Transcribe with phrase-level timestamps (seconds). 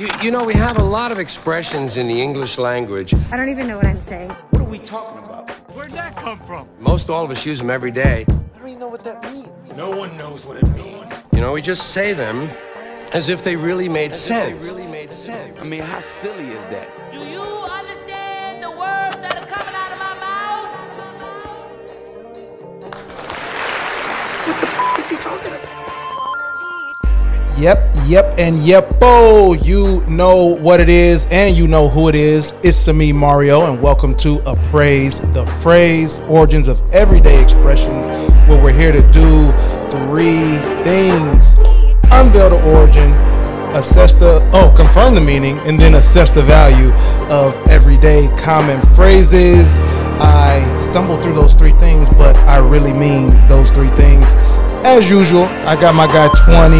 [0.00, 3.12] You, you know, we have a lot of expressions in the English language.
[3.30, 4.30] I don't even know what I'm saying.
[4.30, 5.50] What are we talking about?
[5.76, 6.66] Where'd that come from?
[6.78, 8.24] Most all of us use them every day.
[8.26, 9.76] I don't even know what that means.
[9.76, 11.20] No one knows what it means.
[11.34, 12.48] You know, we just say them
[13.12, 14.72] as if they really made sense.
[14.72, 15.60] They really made sense.
[15.60, 16.88] I mean, how silly is that?
[27.60, 28.90] Yep, yep, and yep.
[29.02, 32.54] Oh, you know what it is, and you know who it is.
[32.62, 38.08] It's me, Mario, and welcome to Appraise the Phrase, Origins of Everyday Expressions,
[38.48, 39.52] where we're here to do
[39.90, 41.52] three things
[42.10, 43.12] unveil the origin,
[43.76, 46.90] assess the, oh, confirm the meaning, and then assess the value
[47.30, 49.80] of everyday common phrases.
[50.22, 54.32] I stumbled through those three things, but I really mean those three things.
[54.84, 56.76] As usual, I got my guy 20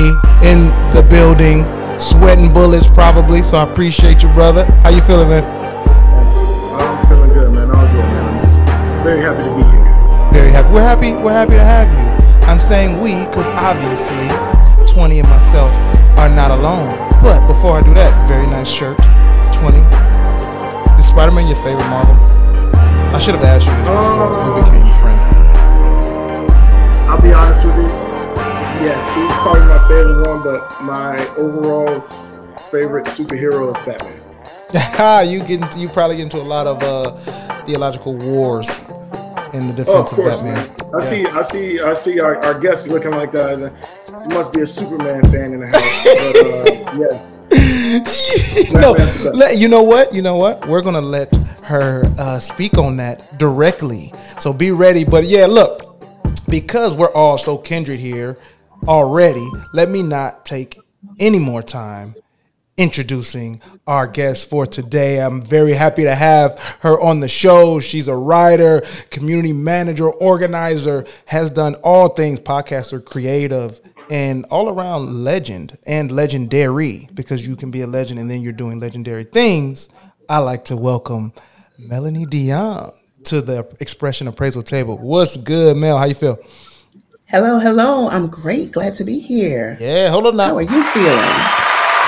[0.47, 1.65] in the building,
[1.99, 3.43] sweating bullets probably.
[3.43, 4.65] So I appreciate you, brother.
[4.83, 5.45] How you feeling, man?
[5.45, 7.71] I'm feeling good, man.
[7.71, 8.25] All good, man.
[8.25, 8.59] I'm just
[9.05, 10.33] very happy to be here.
[10.33, 10.73] Very happy.
[10.73, 11.13] We're happy.
[11.13, 12.47] We're happy to have you.
[12.49, 14.29] I'm saying we because obviously
[14.93, 15.73] 20 and myself
[16.19, 16.97] are not alone.
[17.23, 18.97] But before I do that, very nice shirt.
[19.61, 19.79] 20.
[20.99, 22.17] Is Spider-Man your favorite Marvel?
[23.15, 25.40] I should have asked you this before we became friends.
[27.11, 27.83] I'll be honest with you.
[28.87, 32.01] Yes, he's probably my favorite one, but my overall
[32.71, 35.29] favorite superhero is Batman.
[35.29, 37.11] you get into, you probably get into a lot of uh,
[37.65, 38.79] theological wars
[39.53, 40.55] in the Oh, defense of of, course, Batman.
[40.55, 40.95] man.
[40.95, 43.59] I see, I see, I see our, our guests looking like that.
[44.09, 46.05] You must be a Superman fan in the house.
[46.05, 46.95] But, uh,
[48.73, 48.81] yeah.
[48.81, 49.35] no, Batman's the best.
[49.35, 50.15] let, you know what?
[50.15, 50.69] You know what?
[50.69, 54.15] We're gonna let her uh, speak on that directly.
[54.39, 55.03] So be ready.
[55.05, 55.90] But yeah, look,
[56.51, 58.37] because we're all so kindred here
[58.89, 60.79] already, let me not take
[61.21, 62.17] any more time
[62.77, 65.21] introducing our guest for today.
[65.21, 67.79] I'm very happy to have her on the show.
[67.79, 68.81] She's a writer,
[69.11, 77.09] community manager, organizer, has done all things podcaster, creative, and all around legend and legendary
[77.15, 79.89] because you can be a legend and then you're doing legendary things.
[80.29, 81.33] I like to welcome
[81.79, 82.93] Melanie Dion
[83.25, 84.97] to the Expression Appraisal Table.
[84.99, 85.99] What's good, Mel?
[85.99, 86.39] How you feel?
[87.27, 88.09] Hello, hello.
[88.09, 88.73] I'm great.
[88.73, 89.77] Glad to be here.
[89.81, 90.49] Yeah, hold on now.
[90.49, 91.17] How are you feeling?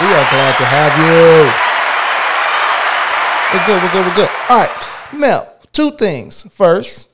[0.00, 1.52] We are glad to have you.
[3.52, 4.30] We're good, we're good, we're good.
[4.48, 6.42] All right, Mel, two things.
[6.50, 7.10] First,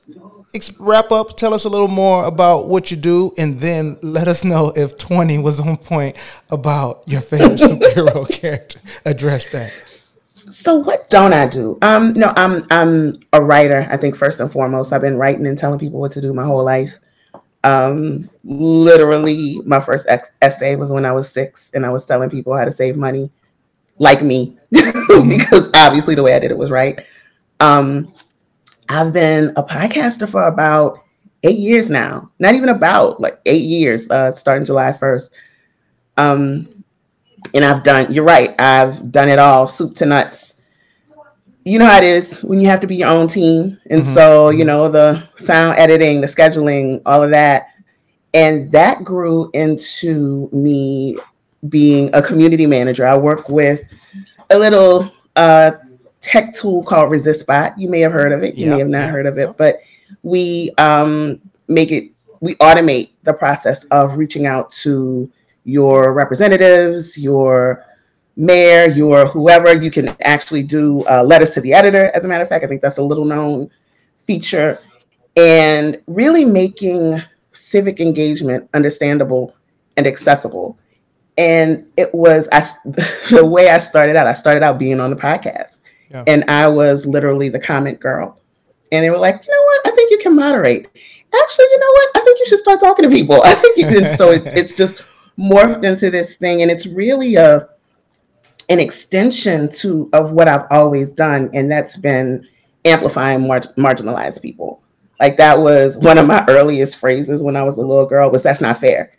[0.55, 4.27] ex- wrap up, tell us a little more about what you do, and then let
[4.29, 6.15] us know if 20 was on point
[6.49, 8.79] about your favorite superhero character.
[9.05, 9.98] Address that.
[10.49, 11.77] So what don't I do?
[11.81, 13.87] Um, no, I'm I'm a writer.
[13.91, 16.43] I think first and foremost, I've been writing and telling people what to do my
[16.43, 16.97] whole life.
[17.63, 22.29] Um, literally, my first ex- essay was when I was six, and I was telling
[22.31, 23.31] people how to save money,
[23.99, 27.05] like me, because obviously the way I did it was right.
[27.59, 28.11] Um,
[28.89, 30.99] I've been a podcaster for about
[31.43, 32.31] eight years now.
[32.39, 34.09] Not even about like eight years.
[34.09, 35.31] Uh, starting July first.
[36.17, 36.78] Um,
[37.53, 38.11] and I've done.
[38.13, 38.53] You're right.
[38.59, 40.61] I've done it all, soup to nuts.
[41.65, 44.49] You know how it is when you have to be your own team, and so
[44.49, 47.67] you know the sound editing, the scheduling, all of that,
[48.33, 51.17] and that grew into me
[51.67, 53.05] being a community manager.
[53.05, 53.83] I work with
[54.49, 55.71] a little uh,
[56.21, 57.73] tech tool called ResistBot.
[57.77, 58.55] You may have heard of it.
[58.55, 59.79] You Yeah, may have not heard of it, but
[60.23, 62.11] we um, make it.
[62.39, 65.29] We automate the process of reaching out to
[65.69, 67.85] your representatives, your
[68.35, 69.73] mayor, your whoever.
[69.75, 72.11] You can actually do uh, letters to the editor.
[72.13, 73.69] As a matter of fact, I think that's a little known
[74.25, 74.79] feature,
[75.37, 77.21] and really making
[77.53, 79.55] civic engagement understandable
[79.97, 80.77] and accessible.
[81.37, 82.61] And it was I,
[83.31, 84.27] the way I started out.
[84.27, 85.77] I started out being on the podcast,
[86.11, 86.23] Yeah.
[86.27, 88.37] and I was literally the comment girl.
[88.91, 89.87] And they were like, you know what?
[89.87, 90.85] I think you can moderate.
[90.85, 92.09] Actually, you know what?
[92.15, 93.39] I think you should start talking to people.
[93.45, 94.17] I think you can.
[94.17, 95.03] so it's it's just
[95.39, 97.69] morphed into this thing, and it's really a
[98.69, 102.45] an extension to of what I've always done, and that's been
[102.85, 104.83] amplifying mar- marginalized people.
[105.19, 108.43] Like that was one of my earliest phrases when I was a little girl was
[108.43, 109.13] "That's not fair,"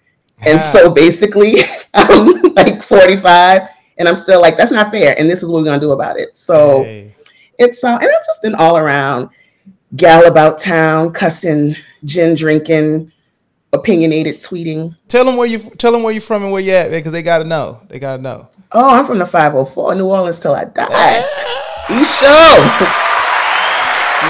[0.47, 1.55] and so basically
[1.95, 3.63] I'm like 45,
[3.99, 6.19] and I'm still like "That's not fair," and this is what we're gonna do about
[6.19, 6.37] it.
[6.37, 7.15] So Hey.
[7.59, 9.31] it's uh, and I'm just an all around
[9.97, 11.75] gal about town, cussing,
[12.05, 13.11] gin drinking,
[13.73, 14.97] opinionated tweeting.
[15.09, 17.23] Tell them where you tell them where you from and where you at because they
[17.23, 17.81] gotta know.
[17.89, 18.49] They gotta know.
[18.73, 21.25] Oh, I'm from the 504, New Orleans till I die.
[21.91, 22.97] East Show.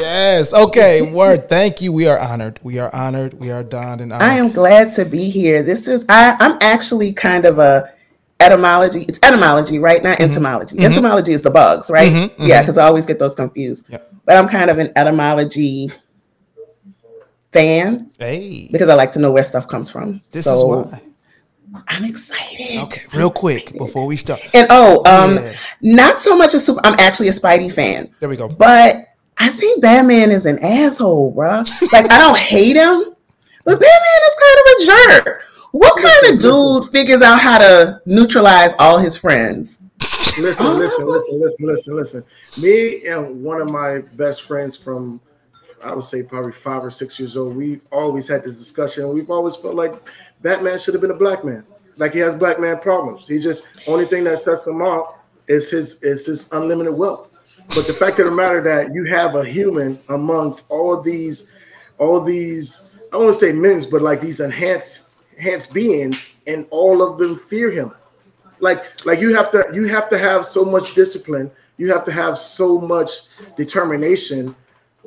[0.00, 0.54] Yes.
[0.54, 1.02] Okay.
[1.02, 1.48] Word.
[1.48, 1.92] Thank you.
[1.92, 2.60] We are honored.
[2.62, 3.34] We are honored.
[3.34, 4.28] We are donned and honored.
[4.28, 5.62] I am glad to be here.
[5.62, 7.92] This is I, I'm actually kind of a
[8.38, 9.02] etymology.
[9.02, 10.02] It's etymology, right?
[10.02, 10.78] Not entomology.
[10.78, 12.12] Entomology is the bugs, right?
[12.12, 12.48] Mhm, mhm.
[12.48, 13.86] Yeah, because I always get those confused.
[13.88, 14.12] Yep.
[14.24, 15.90] But I'm kind of an etymology
[17.52, 20.22] fan Hey, because I like to know where stuff comes from.
[20.30, 21.00] this so is why.
[21.88, 22.80] I'm excited.
[22.82, 24.40] Okay, real quick before we start.
[24.54, 25.52] And oh, um, Yeah.
[25.82, 26.80] not so much a super.
[26.84, 28.48] I'm actually a Spidey fan, There we go.
[28.48, 29.06] but
[29.38, 31.68] I think Batman is an asshole, bruh.
[31.92, 33.14] Like I don't hate him,
[33.64, 35.42] but Batman is kind of a jerk.
[35.72, 39.80] What kind of dude figures out how to neutralize all his friends?
[40.40, 40.72] Listen, Oh.
[40.74, 42.24] listen, listen, listen, listen, listen.
[42.60, 45.20] Me and one of my best friends from,
[45.82, 49.08] I would say probably five or six years old, we've always had this discussion.
[49.12, 49.94] We've always felt like
[50.42, 51.64] Batman should have been a black man.
[51.96, 53.26] Like he has black man problems.
[53.26, 55.16] He just only thing that sets him off
[55.48, 57.30] is his is his unlimited wealth.
[57.74, 61.52] But the fact of the matter that you have a human amongst all these,
[61.98, 67.18] all these, I don't say minions, but like these enhanced enhanced beings, and all of
[67.18, 67.92] them fear him
[68.60, 72.12] like like you have to you have to have so much discipline you have to
[72.12, 73.22] have so much
[73.56, 74.54] determination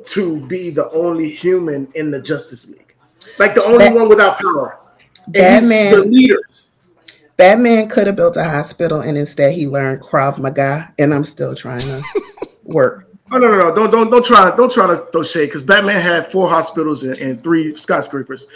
[0.04, 2.94] to be the only human in the justice league.
[3.38, 4.78] Like the only one without power.
[5.26, 6.38] And Batman- the leader.
[7.36, 11.54] Batman could have built a hospital, and instead he learned Krav Maga, and I'm still
[11.54, 12.02] trying to
[12.62, 13.08] work.
[13.32, 13.74] oh no no no.
[13.74, 17.16] Don't don't don't try don't try to throw shade because batman had four hospitals and,
[17.18, 18.46] and three skyscrapers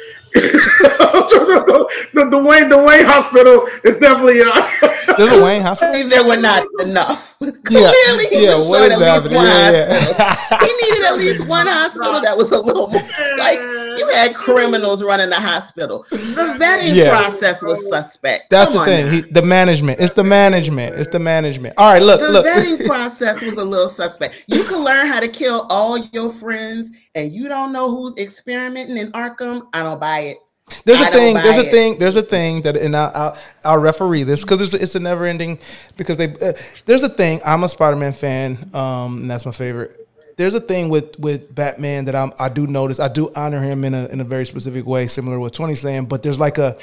[0.40, 5.92] the, the, the wayne the wayne hospital is definitely uh, There's a Wayne Hospital.
[5.94, 7.36] Clearly, there were not enough.
[7.70, 8.56] Yeah, Clearly, he yeah.
[8.56, 10.58] was What short at least one Yeah, yeah.
[10.60, 13.00] He needed at least one hospital that was a little more
[13.38, 13.58] like
[13.98, 16.04] you had criminals running the hospital.
[16.10, 17.10] The vetting Yeah.
[17.10, 18.50] process was suspect.
[18.50, 19.10] That's Come the thing.
[19.12, 20.00] He, the management.
[20.00, 20.96] It's the management.
[20.96, 21.74] It's the management.
[21.76, 22.46] All right, look, the look.
[22.46, 24.44] vetting process was a little suspect.
[24.48, 28.96] You can learn how to kill all your friends, and you don't know who's experimenting
[28.96, 29.68] in Arkham.
[29.72, 30.38] I don't buy it.
[30.84, 31.34] There's I a thing.
[31.34, 31.98] There's buy a thing.
[31.98, 35.24] There's a thing that, and I'll, I'll, I'll referee this because it's, it's a never
[35.24, 35.58] ending.
[35.96, 36.52] Because they, uh,
[36.84, 37.40] there's a thing.
[37.44, 40.08] I'm a Spider-Man fan, um, and that's my favorite.
[40.36, 43.00] There's a thing with with Batman that I'm, I do notice.
[43.00, 45.80] I do honor him in a in a very specific way, similar to what 20's
[45.80, 46.06] saying.
[46.06, 46.76] But there's like a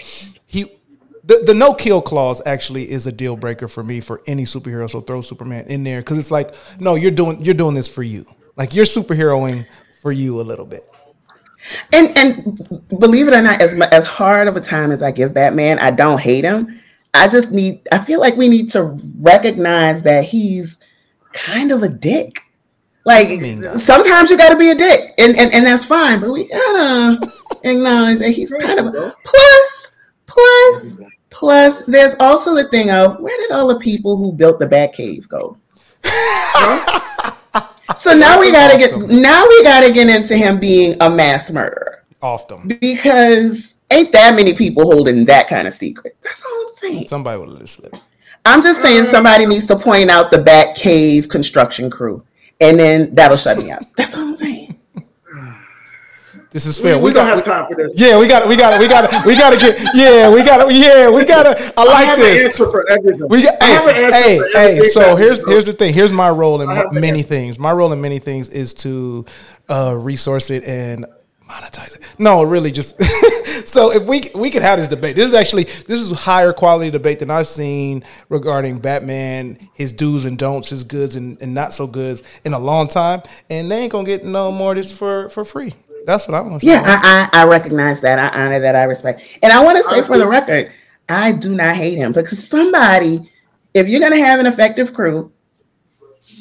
[0.46, 0.72] he.
[1.24, 4.88] The, the no kill clause actually is a deal breaker for me for any superhero.
[4.90, 8.04] So throw Superman in there because it's like no, you're doing you're doing this for
[8.04, 8.28] you.
[8.58, 9.66] Like you're superheroing
[10.06, 10.88] for you a little bit.
[11.92, 15.34] And and believe it or not, as as hard of a time as I give
[15.34, 16.80] Batman, I don't hate him.
[17.16, 17.82] I just need.
[17.92, 20.78] I feel like we need to recognize that he's
[21.34, 22.38] kind of a dick.
[23.04, 26.22] Like mean uh, sometimes you got to be a dick, and, and and that's fine.
[26.22, 29.96] But we gotta acknowledge that he's kind of a plus
[30.28, 31.00] plus
[31.32, 31.84] plus.
[31.86, 35.58] There's also the thing of where did all the people who built the Batcave go?
[38.06, 42.04] So now we gotta get now we gotta get into him being a mass murderer
[42.22, 42.68] Off them.
[42.80, 46.16] because ain't that many people holding that kind of secret.
[46.24, 47.08] That's all I'm saying.
[47.08, 47.96] Somebody would let it slip.
[48.46, 52.24] I'm just saying somebody needs to point out the Bat Cave construction crew,
[52.62, 53.82] and then that'll shut me up.
[53.98, 54.65] That's all I'm saying.
[56.56, 56.98] This is we, fair.
[56.98, 58.48] we, don't got have time for this Yeah, we got it.
[58.48, 58.80] we got it.
[58.80, 59.26] we got it.
[59.26, 62.04] we got to get yeah, we got to yeah, we got to I like I
[62.06, 65.18] have an answer for everything We got I have an hey, answer hey, hey, so
[65.18, 65.94] here's here's the thing.
[65.94, 67.60] Here's my role in I have the many things.
[67.60, 69.26] My role in many things is to
[69.68, 71.06] uh resource it and
[71.46, 72.02] monetize it.
[72.18, 73.04] No, really just
[73.68, 75.18] so if we we could have this debate.
[75.18, 80.24] This is actually this is higher quality debate than I've seen regarding Batman, his do's
[80.24, 83.24] and don'ts, his goods and, and not so goods in a long time.
[83.50, 85.74] And they ain't gonna get no more of this for for free.
[86.06, 86.64] That's what I want.
[86.64, 88.20] Yeah, I, I I recognize that.
[88.20, 88.76] I honor that.
[88.76, 89.22] I respect.
[89.42, 90.72] And I want to say for the record,
[91.10, 93.32] I do not hate him because somebody,
[93.74, 95.32] if you're gonna have an effective crew,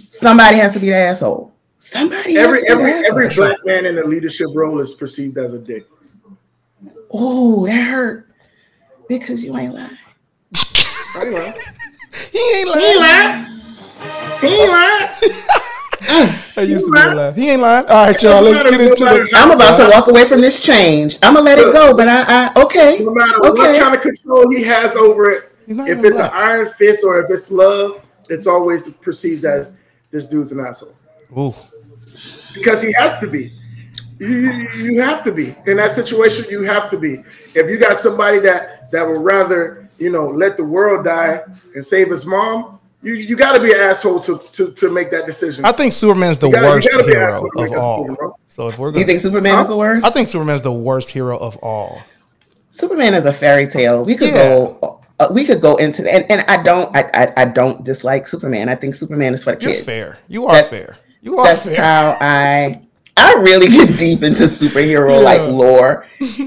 [0.08, 1.54] somebody has to be the asshole.
[1.78, 3.46] Somebody every has to be every the every asshole.
[3.46, 5.86] black man in a leadership role is perceived as a dick
[7.10, 8.28] Oh, that hurt
[9.08, 9.90] because you ain't lying.
[11.16, 11.54] anyway
[12.32, 13.46] He ain't lying.
[14.40, 15.14] he ain't lying
[16.08, 17.36] I used to be alive.
[17.36, 17.86] He ain't lying.
[17.86, 18.42] All right, y'all.
[18.42, 19.28] Let's get into the.
[19.34, 21.18] I'm about to walk away from this change.
[21.22, 23.78] I'm gonna let it go, but I, I okay, no matter what okay.
[23.78, 27.30] kind of control he has over it, if even it's an iron fist or if
[27.30, 29.76] it's love, it's always perceived as
[30.10, 30.94] this dude's an asshole
[31.38, 31.54] Ooh.
[32.54, 33.52] because he has to be.
[34.18, 36.46] You, you you have to be in that situation.
[36.50, 37.22] You have to be.
[37.54, 41.42] If you got somebody that that would rather you know let the world die
[41.74, 45.10] and save his mom, you you got to be an asshole to, to to make
[45.12, 45.64] that decision.
[45.64, 48.02] I think Superman's the gotta- worst gotta be an hero asshole to make of all.
[48.04, 48.32] decision.
[48.48, 50.04] So if we're gonna, You think Superman is the worst?
[50.06, 52.00] I think Superman's the worst hero of all.
[52.72, 54.04] Superman is a fairy tale.
[54.04, 54.42] We could Yeah.
[54.44, 55.00] go.
[55.20, 56.94] Uh, we could go into and, and I don't.
[56.96, 58.68] I, I I don't dislike Superman.
[58.68, 59.84] I think Superman is for the You're kids.
[59.86, 60.18] fair.
[60.28, 60.96] You are That's- fair.
[61.22, 61.76] You are That's fair.
[61.76, 62.82] how I
[63.16, 65.46] I really get deep into superhero like Yeah.
[65.46, 66.06] lore,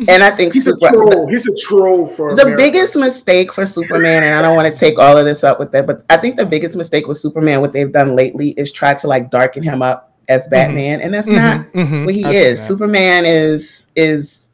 [0.10, 1.28] and I think He's a super, troll.
[1.30, 2.62] He's a troll for the America.
[2.64, 5.72] biggest mistake for Superman, and I don't want to take all of this up with
[5.72, 8.94] that, but I think the biggest mistake with Superman, what they've done lately, is try
[8.96, 12.06] to like darken him up as Batman, and that's not mhm.
[12.06, 12.62] what he I is.
[12.66, 14.50] Superman is is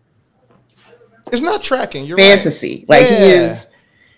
[1.32, 2.06] It's not tracking.
[2.06, 2.86] You're fantasy.
[2.88, 3.70] Like he is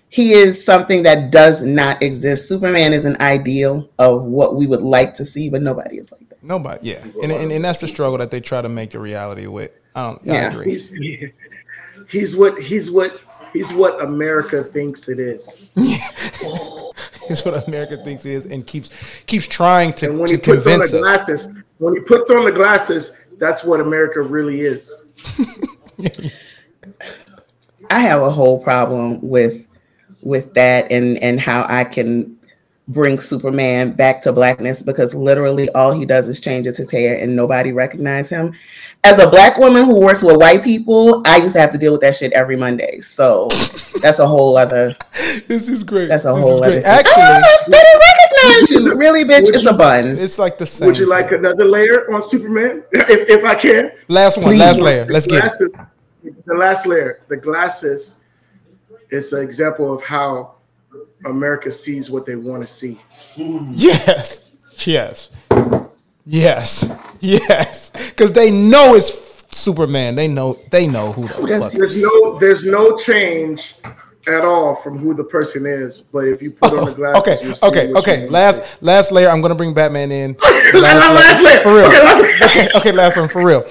[0.10, 2.48] he is something that does not exist.
[2.50, 6.22] Superman is an ideal of what we would like to see, but nobody is like
[6.22, 6.25] that.
[6.25, 6.25] Right.
[6.46, 6.90] Nobody.
[6.90, 9.72] Yeah, and, and and that's the struggle that they try to make a reality with.
[9.96, 10.22] I don't.
[10.22, 10.52] I Yeah.
[10.52, 10.72] agree.
[10.72, 10.94] He's
[12.10, 13.22] he's what he's what
[13.54, 15.70] he's what America thinks it is.
[17.28, 18.92] It's what America thinks it is, and keeps
[19.26, 21.04] keeps trying to, And when to he puts on convince the us.
[21.04, 21.50] glasses,
[21.80, 25.04] when he puts on the glasses, that's what America really is.
[27.90, 29.66] I have a whole problem with
[30.22, 32.35] with that and and how I can
[32.88, 37.36] bring Superman back to blackness because literally all he does is changes his hair and
[37.36, 38.54] nobody recognizes him.
[39.04, 41.92] As a black woman who works with white people, I used to have to deal
[41.94, 43.00] with that shit every Monday.
[43.00, 43.48] So
[44.02, 44.96] that's a whole other
[45.48, 46.10] This is great.
[46.10, 46.84] that's a This whole is other great.
[46.84, 46.92] thing.
[46.92, 48.96] Actually, oh, I still recognize you.
[49.06, 50.18] Really, bitch, it's you- a bun.
[50.20, 50.86] it's like the same.
[50.88, 53.92] Would you like another layer on Superman, if, if I can?
[54.08, 54.46] last one?
[54.48, 54.60] Please.
[54.60, 55.06] Last layer.
[55.06, 55.54] Let's get it.
[56.46, 58.22] The last layer, the glasses,
[59.10, 60.55] It's an example of how
[61.26, 63.00] America sees what they want to see.
[63.36, 64.52] Yes.
[64.86, 65.30] Yes.
[66.26, 66.90] Yes.
[67.20, 67.92] Yes.
[67.92, 69.24] Because they know it's
[69.58, 70.16] Superman.
[70.16, 70.60] They know.
[70.72, 71.72] They know who the does- fuck.
[71.74, 73.76] There's no there's no change
[74.28, 76.00] at all from who the person is.
[76.02, 77.46] But if you put on the glasses, Okay.
[77.46, 77.88] you'll Okay.
[77.94, 78.24] what Okay.
[78.26, 79.30] you Last last layer.
[79.30, 80.36] I'm gonna bring Batman in.
[80.36, 80.80] to see.
[80.82, 81.62] last layer.
[81.64, 81.86] For real.
[81.86, 83.66] Okay, last okay, okay, last one for real.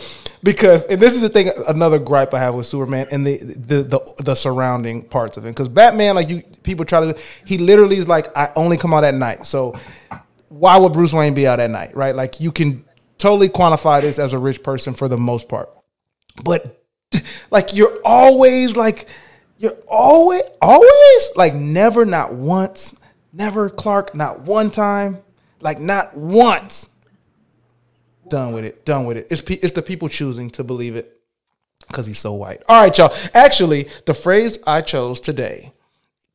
[0.45, 3.83] Because and this is the thing, another gripe I have with Superman and the the
[3.83, 7.97] the, the surrounding parts of him Because Batman, like you, people try to, he literally
[7.97, 9.47] is like, I only come out at night.
[9.47, 9.75] So
[10.51, 12.15] why would Bruce Wayne be out at night, right?
[12.15, 12.85] Like you can
[13.17, 15.71] totally quantify this as a rich person for the most part,
[16.45, 16.85] but
[17.51, 19.07] like you're always like
[19.57, 22.99] you're always always like never not once
[23.33, 25.19] never clark not one time
[25.61, 26.91] like not once
[28.29, 31.21] done with it done with it it's, pe- it's the people choosing to believe it
[31.89, 35.73] because he's so white all right y'all actually the phrase i chose today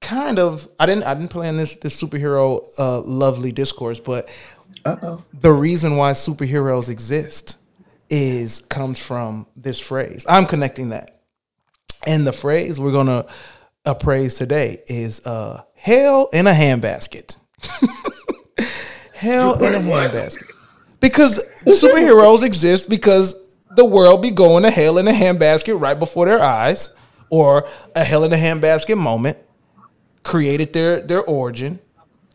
[0.01, 4.29] kind of i didn't i didn't plan this this superhero uh lovely discourse but
[4.85, 5.23] Uh-oh.
[5.33, 7.57] the reason why superheroes exist
[8.09, 10.25] is comes from this phrase.
[10.27, 11.21] I'm connecting that.
[12.07, 13.25] And the phrase we're gonna
[13.85, 17.35] appraise today is uh hell in a handbasket.
[19.13, 20.48] hell in a handbasket.
[20.99, 23.35] Because superheroes exist because
[23.75, 26.95] the world be going to hell in a handbasket right before their eyes,
[27.29, 29.37] or a hell in a handbasket moment
[30.23, 31.79] created their their origin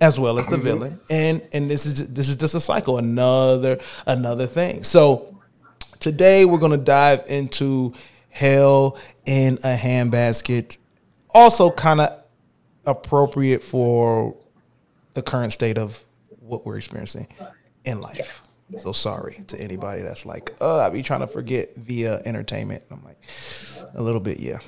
[0.00, 0.64] as well as the mm-hmm.
[0.64, 1.00] villain.
[1.10, 4.84] And and this is this is just a cycle another another thing.
[4.84, 5.38] So
[6.00, 7.94] today we're going to dive into
[8.30, 10.78] hell in a handbasket
[11.30, 12.22] also kind of
[12.86, 14.36] appropriate for
[15.14, 16.04] the current state of
[16.40, 17.26] what we're experiencing
[17.84, 18.43] in life
[18.78, 22.82] so sorry to anybody that's like oh i be trying to forget via entertainment.
[22.90, 23.22] I'm like
[23.94, 24.58] a little bit yeah.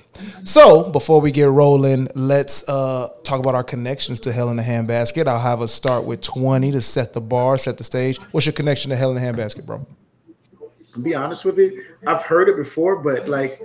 [0.45, 4.62] So before we get rolling let's uh talk about our connections to hell in the
[4.62, 5.26] handbasket.
[5.26, 8.19] I'll have us start with 20 to set the bar set the stage.
[8.33, 9.87] What's your connection to hell in the handbasket bro?
[10.93, 13.62] To be honest with you, I've heard it before, but like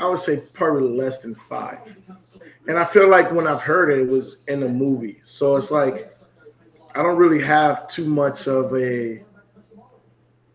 [0.00, 1.96] I would say probably less than five.
[2.66, 5.20] And I feel like when I've heard it, it was in a movie.
[5.24, 6.16] So it's like
[6.94, 9.22] I don't really have too much of a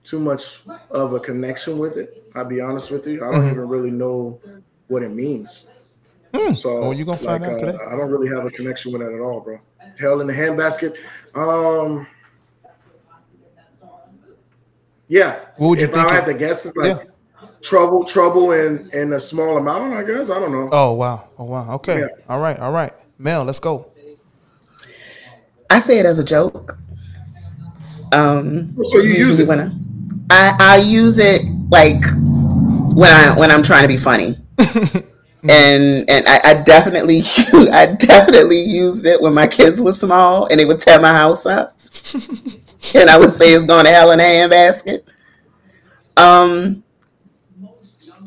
[0.07, 0.61] too much
[0.91, 2.23] of a connection with it.
[2.35, 3.25] I'll be honest with you.
[3.25, 4.39] I don't even really know
[4.87, 5.67] what it means.
[6.55, 7.77] So Well, you gonna find out today.
[7.91, 9.59] I don't really have a connection with that at all, bro.
[9.99, 10.97] Hell in the handbasket.
[11.35, 12.07] Um
[15.07, 15.39] yeah.
[15.57, 17.03] What would you if think I it- had to guess, it's like Yeah.
[17.61, 19.93] trouble, trouble in in a small amount.
[19.93, 20.69] I guess I don't know.
[20.71, 22.07] oh wow oh wow okay Yeah.
[22.29, 23.87] all right all right mel let's go
[25.69, 26.77] I say it as a joke.
[28.13, 29.47] Um, So you use usually it.
[29.49, 29.69] when I,
[30.29, 32.03] I I use it like
[32.95, 37.21] when I when I'm trying to be funny, and and I, I definitely
[37.71, 41.45] I definitely used it when my kids were small and they would tear my house
[41.45, 41.77] up,
[42.95, 45.03] and I would say it's going to hell in a handbasket.
[46.17, 46.83] Um,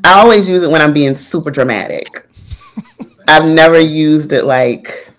[0.04, 2.26] I always use it when I'm being super dramatic.
[3.28, 5.12] I've never used it like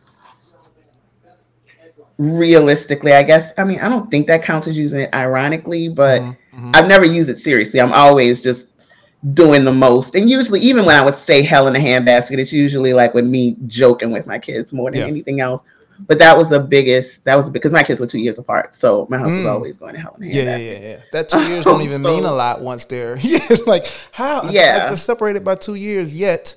[2.17, 3.53] realistically, I guess.
[3.57, 6.23] I mean, I don't think that counts as using it ironically, but
[6.73, 7.79] I've never used it seriously.
[7.79, 8.67] I'm always just
[9.33, 10.15] doing the most.
[10.15, 13.25] And usually, even when I would say hell in a handbasket, it's usually like with
[13.25, 15.07] me joking with my kids more than Yeah.
[15.07, 15.61] anything else.
[16.07, 17.23] But that was the biggest.
[17.25, 19.93] That was because my kids were two years apart, so my house was always going
[19.93, 20.33] to hell in a Mm.
[20.33, 20.97] Yeah, yeah, yeah.
[21.11, 23.19] That two years don't even mean a lot once they're
[23.67, 24.87] like how Yeah.
[24.87, 26.55] they're separated by two years yet.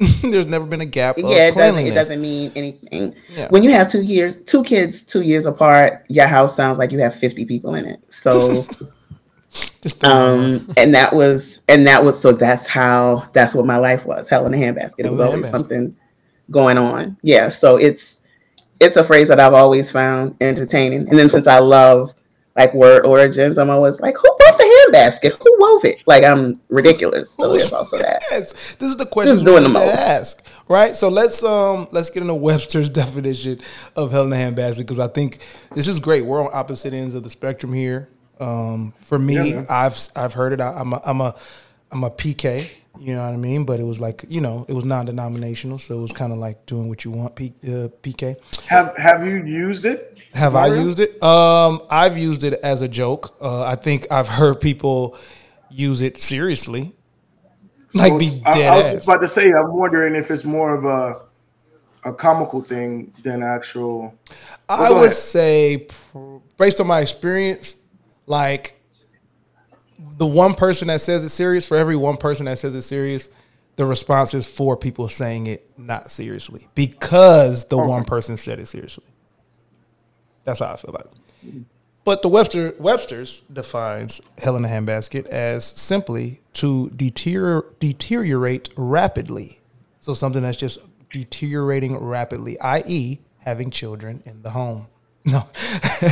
[0.22, 3.14] There's never been a gap of yeah, it doesn't, it doesn't mean anything.
[3.34, 3.48] Yeah.
[3.48, 6.98] When you have two years, two kids, two years apart, your house sounds like you
[6.98, 8.00] have fifty people in it.
[8.12, 8.66] So,
[10.02, 14.28] um, and that was, and that was, so that's how, that's what my life was.
[14.28, 15.04] Hell in a handbasket.
[15.04, 15.96] It was always something
[16.50, 17.16] going on.
[17.22, 17.48] Yeah.
[17.48, 18.20] So it's,
[18.80, 21.08] it's a phrase that I've always found entertaining.
[21.08, 22.12] And then since I love
[22.56, 25.32] like word origins, I'm always like, who bought the handbasket?
[25.42, 26.02] Who wove it?
[26.06, 27.30] Like I'm ridiculous.
[27.30, 28.22] So there's also that.
[28.30, 29.98] Yes, this is the question Just doing the most.
[29.98, 30.94] ask, right?
[30.94, 33.60] So let's um let's get into Webster's definition
[33.96, 35.38] of hell in a handbasket because I think
[35.74, 36.24] this is great.
[36.24, 38.08] We're on opposite ends of the spectrum here.
[38.40, 40.60] Um, for me, I've I've heard it.
[40.60, 41.34] I, I'm a I'm a
[41.90, 42.78] I'm a PK.
[42.98, 43.64] You know what I mean?
[43.64, 46.66] But it was like you know it was non-denominational, so it was kind of like
[46.66, 47.34] doing what you want.
[47.34, 48.36] P, uh, PK.
[48.66, 50.18] Have Have you used it?
[50.34, 51.22] Have I used it?
[51.22, 53.36] Um, I've used it as a joke.
[53.40, 55.16] Uh, I think I've heard people
[55.70, 56.94] use it seriously,
[57.94, 58.92] like be I, dead I was ass.
[58.92, 59.44] just about to say.
[59.52, 61.20] I'm wondering if it's more of a
[62.04, 64.14] a comical thing than actual.
[64.68, 65.12] I would ahead.
[65.12, 65.86] say,
[66.58, 67.76] based on my experience,
[68.26, 68.80] like
[70.18, 73.28] the one person that says it serious, for every one person that says it serious,
[73.76, 78.66] the response is four people saying it not seriously because the one person said it
[78.66, 79.04] seriously.
[80.44, 81.12] That's how I feel about
[81.42, 81.64] it.
[82.04, 89.60] But the Webster Webster's defines hell in a handbasket as simply to deterior, deteriorate rapidly.
[90.00, 90.80] So something that's just
[91.12, 94.88] deteriorating rapidly, i.e., having children in the home.
[95.24, 95.46] No,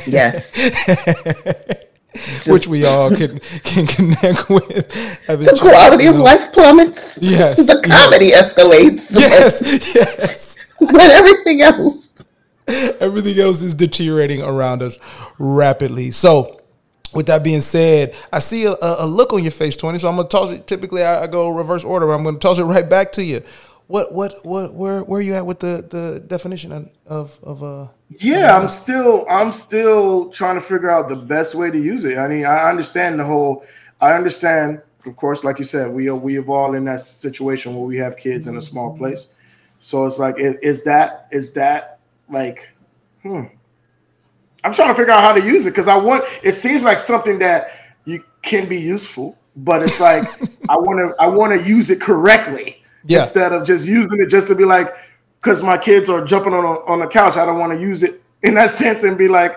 [0.06, 0.54] Yes.
[2.46, 4.88] which we all can can connect with.
[5.26, 7.18] The quality of life plummets.
[7.22, 7.66] Yes.
[7.66, 9.16] The comedy escalates.
[9.20, 10.56] Yes, yes.
[10.80, 12.24] But everything else.
[13.00, 14.98] Everything else is deteriorating around us
[15.38, 16.10] rapidly.
[16.10, 16.60] So,
[17.12, 19.98] with that being said, I see a, a look on your face, twenty.
[19.98, 20.66] So I'm gonna toss it.
[20.66, 22.06] Typically, I, I go reverse order.
[22.06, 23.42] but I'm gonna toss it right back to you.
[23.88, 24.72] What, what, what?
[24.72, 27.88] Where, where are you at with the the definition of of, of uh?
[28.18, 32.18] Yeah, I'm still I'm still trying to figure out the best way to use it.
[32.18, 33.64] I mean, I understand the whole.
[34.00, 37.74] I understand, of course, like you said, we are we have all in that situation
[37.74, 39.28] where we have kids in a small place.
[39.78, 42.68] So it's like, is that is that like,
[43.22, 43.44] hmm.
[44.64, 46.24] I'm trying to figure out how to use it because I want.
[46.42, 47.72] It seems like something that
[48.04, 50.24] you can be useful, but it's like
[50.68, 53.20] I want to I want to use it correctly Yeah.
[53.20, 54.94] instead of just using it just to be like,
[55.40, 57.36] because my kids are jumping on a, on the couch.
[57.36, 59.56] I don't want to use it in that sense and be like,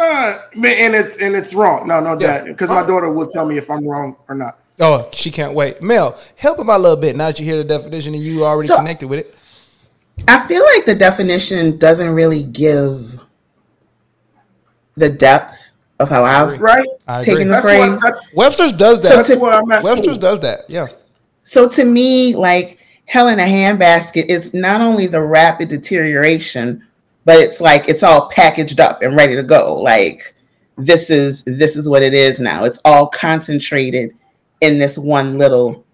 [0.00, 1.86] uh, and it's and it's wrong.
[1.86, 2.38] No, no, Yeah.
[2.38, 4.58] dad, because my daughter will tell me if I'm wrong or not.
[4.78, 5.80] Oh, she can't wait.
[5.82, 7.16] Mel, help him out a little bit.
[7.16, 9.34] Now that you hear the definition and you already So- connected with it.
[10.28, 13.20] I feel like the definition doesn't really give
[14.96, 16.86] the depth of how I've Right?
[17.08, 17.32] I agree.
[17.34, 18.00] taken the That's phrase.
[18.00, 19.26] what Webster's does that.
[19.26, 19.82] that's what I'm.
[19.82, 20.22] Webster's too.
[20.22, 20.64] does that.
[20.68, 20.86] Yeah.
[21.42, 26.84] So to me, like hell in a handbasket is not only the rapid deterioration,
[27.24, 29.80] but it's like it's all packaged up and ready to go.
[29.80, 30.34] Like
[30.76, 32.64] this is this is what it is now.
[32.64, 34.10] It's all concentrated
[34.60, 35.84] in this one little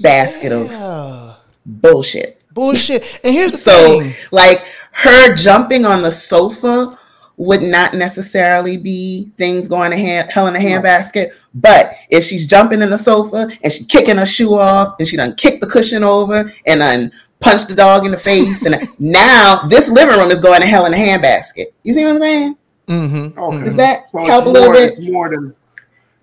[0.00, 2.42] basket of bullshit.
[2.52, 3.20] Bullshit.
[3.22, 4.12] And here's the So thing.
[4.32, 6.98] like her jumping on the sofa
[7.38, 11.30] would not necessarily be things going to hand, hell in a handbasket.
[11.54, 15.16] But if she's jumping in the sofa and she's kicking her shoe off and she
[15.16, 19.62] done kicked the cushion over and then punched the dog in the face and now
[19.68, 21.66] this living room is going to hell in a handbasket.
[21.82, 22.58] You see what I'm saying?
[22.88, 23.38] Mm-hmm.
[23.38, 23.64] Okay.
[23.64, 24.92] Does that So it's help a little more- bit?
[24.98, 25.54] It's more than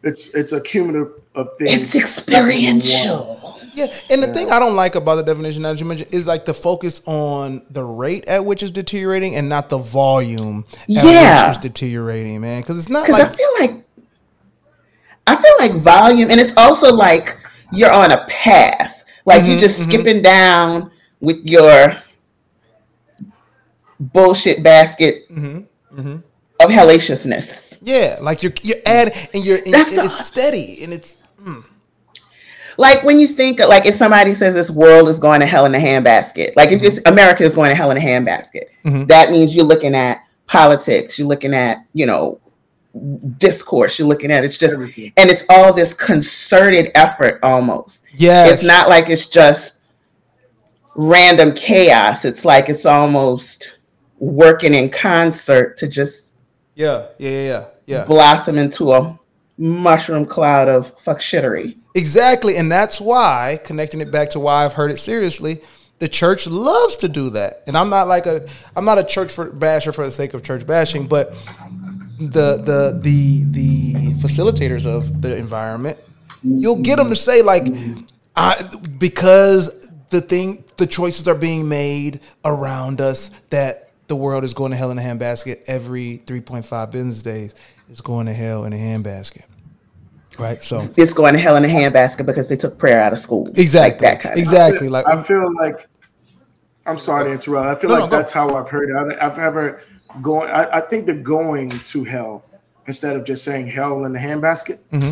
[0.01, 1.73] it's it's a cumulative of things.
[1.73, 3.59] It's experiential.
[3.75, 6.45] Yeah, and the thing I don't like about the definition that you mentioned is like
[6.45, 11.47] the focus on the rate at which it's deteriorating and not the volume at Yeah.
[11.47, 12.61] which it's deteriorating, man.
[12.61, 13.85] Because it's not Because like I feel like
[15.25, 17.39] I feel like volume, and it's also like
[17.71, 21.95] you're on a path, like Mm-hmm, you're just skipping down with your
[23.99, 26.15] bullshit basket Mm-hmm,
[26.59, 27.77] of hellaciousness.
[27.81, 31.17] yeah, like you're you're adding and you're and That's the- it's steady and it's
[32.77, 35.75] Like when you think like if somebody says this world is going to hell in
[35.75, 39.07] a handbasket, like if it's America is going to hell in a handbasket, Mhm.
[39.07, 42.39] that means you're looking at politics, you're looking at you know
[43.37, 45.11] discourse, you're looking at it's just Everything.
[45.17, 48.03] and it's all this concerted effort almost.
[48.15, 49.77] yeah It's not like it's just
[50.95, 52.23] random chaos.
[52.25, 53.77] It's like it's almost
[54.19, 56.37] working in concert to just
[56.75, 58.05] yeah, yeah, yeah, yeah, yeah.
[58.05, 59.19] blossom into a
[59.57, 61.77] mushroom cloud of fuck shittery.
[61.95, 65.61] Exactly, and that's why connecting it back to why I've heard it seriously.
[65.99, 69.31] the church loves to do that, and I'm not like a I'm not a church
[69.31, 71.33] for basher for the sake of church bashing, but
[72.19, 75.99] the the the the facilitators of the environment,
[76.43, 77.63] you'll get them to say like,
[78.35, 84.53] I, because the thing the choices are being made around us that the world is
[84.53, 87.55] going to hell in a handbasket every 3.5 business days.
[87.89, 89.43] It's going to hell in a handbasket.
[90.39, 90.63] Right.
[90.63, 93.47] So It's going to hell in a handbasket because they took prayer out of school.
[93.55, 94.89] exactly, Like that kind of exactly.
[94.89, 95.87] Like I feel like
[96.85, 97.77] I'm sorry to interrupt.
[97.77, 98.17] I feel No, no, like go.
[98.17, 99.17] that's how I've heard it.
[99.19, 99.81] I, I've ever
[100.21, 100.49] going.
[100.49, 102.43] I, I think the going to hell
[102.87, 104.79] instead of just saying hell in the handbasket.
[104.91, 105.11] Mm-hmm.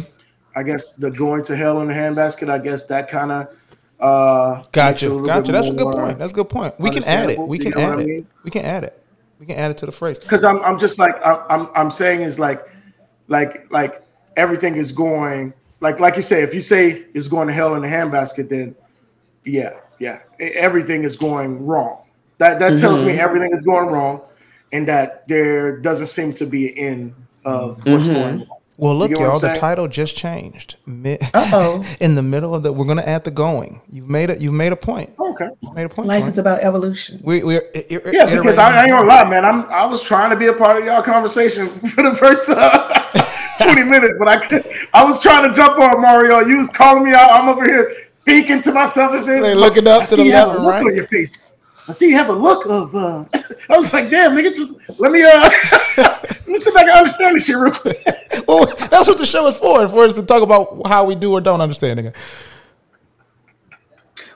[0.56, 2.50] I guess the going to hell in the handbasket.
[2.50, 3.48] I guess that kind of
[4.02, 5.52] uh, makes Gotcha, gotcha.
[5.52, 6.20] That's a good point.
[6.20, 6.78] That's a good point.
[6.80, 7.40] We can add it.
[7.40, 8.08] We can know what add I it.
[8.08, 8.28] mean?
[8.44, 9.02] We can add it.
[9.40, 10.20] We can add it to the phrase.
[10.20, 12.62] because I'm I'm just like I'm I'm I'm saying is like
[13.28, 14.01] like like
[14.38, 17.84] everything is going like like you say if you say it's going to hell in
[17.84, 18.76] a handbasket then
[19.46, 21.98] yeah yeah everything is going wrong
[22.38, 24.22] that that tells me everything is going wrong
[24.72, 27.16] and that there doesn't seem to be an end
[27.46, 28.48] of what's going wrong.
[28.78, 29.40] Well, look, get what I'm y'all.
[29.54, 30.78] The title just changed.
[30.88, 31.86] Uh-oh.
[32.00, 33.80] In the middle of the, we're gonna add the going.
[33.92, 34.42] You've made it.
[34.42, 35.12] You've made a point.
[35.20, 35.50] Okay.
[35.60, 36.08] You made a point.
[36.08, 36.32] Life Tony.
[36.32, 37.20] is about evolution.
[37.24, 38.96] we, we're i- i- Yeah, because I, I ain't iterating.
[38.96, 39.46] gonna lie, man.
[39.46, 43.01] I'm I was trying to be a part of y'all conversation for the first uh,
[43.58, 46.40] 20 minutes, but I could, I was trying to jump on Mario.
[46.40, 47.32] You was calling me out.
[47.32, 47.92] I'm over here
[48.26, 50.64] thinking to myself and saying, looking up I to see the you have left a
[50.64, 50.86] look right.
[50.86, 51.44] on your face.
[51.88, 52.96] I see you have a look of.
[52.96, 53.26] uh
[53.70, 55.30] I was like, damn, nigga, just let me uh
[55.98, 58.04] let me see if I can understand this shit real quick.
[58.48, 59.88] Well, that's what the show is for.
[59.88, 62.00] For us to talk about how we do or don't understand.
[62.00, 62.16] Nigga.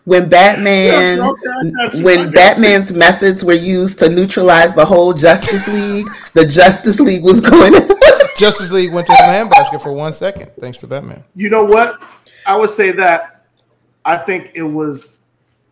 [0.05, 2.31] When Batman, Yeah, okay, I got you, I when got you.
[2.31, 7.73] Batman's methods were used to neutralize the whole Justice League, the Justice League was going.
[8.37, 11.23] Justice League went to the handbasket for one second, thanks to Batman.
[11.35, 12.01] You know what?
[12.45, 13.45] I would say that
[14.03, 15.21] I think it was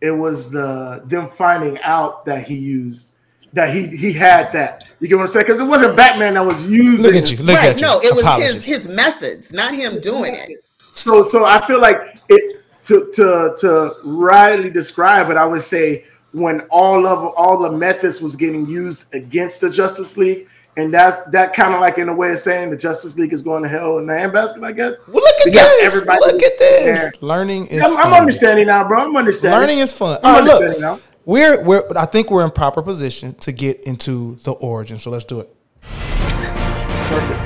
[0.00, 3.16] it was the them finding out that he used
[3.52, 4.84] that he he had that.
[5.00, 5.46] You get what I'm saying?
[5.46, 7.02] Because it wasn't Batman that was using.
[7.02, 7.38] Look at you.
[7.38, 7.70] Look right?
[7.70, 7.82] at you.
[7.82, 8.64] No, it was Apologies.
[8.64, 10.64] his his methods, not him doing it.
[10.94, 15.36] So so I feel like it to to to rightly describe it.
[15.36, 20.16] I would say when all of all the methods was getting used against the Justice
[20.16, 20.48] League.
[20.76, 23.42] And that's that kind of like in a way of saying the Justice League is
[23.42, 25.06] going to hell in the handbasket, I guess.
[25.06, 25.94] Well, look at Yeah, this.
[25.94, 27.00] everybody Look at this.
[27.00, 27.12] there.
[27.20, 27.80] Learning is.
[27.80, 29.02] I'm, I'm understanding now, bro.
[29.04, 29.60] I'm understanding.
[29.60, 30.18] Learning is fun.
[30.24, 31.00] I'm uh, All right, understanding now.
[31.24, 31.82] we're we're.
[31.96, 34.98] I think we're in proper position to get into the origin.
[34.98, 35.48] So let's do it.
[35.82, 37.40] Perfect.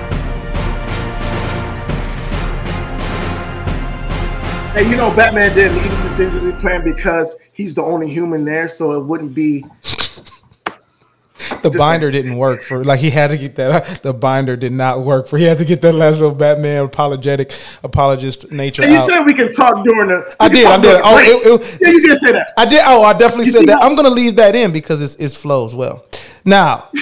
[4.74, 8.68] Hey, you know, Batman did leave this digitally plan because he's the only human there,
[8.68, 9.64] so it wouldn't be.
[11.62, 14.02] The binder didn't work for like he had to get that.
[14.02, 15.38] The binder did not work for.
[15.38, 19.06] He had to get that last little Batman apologetic apologist nature And you out.
[19.08, 20.36] said we can talk during the.
[20.40, 20.66] I did.
[20.66, 21.00] I did.
[21.04, 22.52] Oh, it- it- yeah, you did say that.
[22.56, 22.82] I did.
[22.84, 23.80] Oh, I definitely You said that.
[23.82, 26.04] how- I'm going to leave that in because it's, it flows well.
[26.44, 26.88] Now,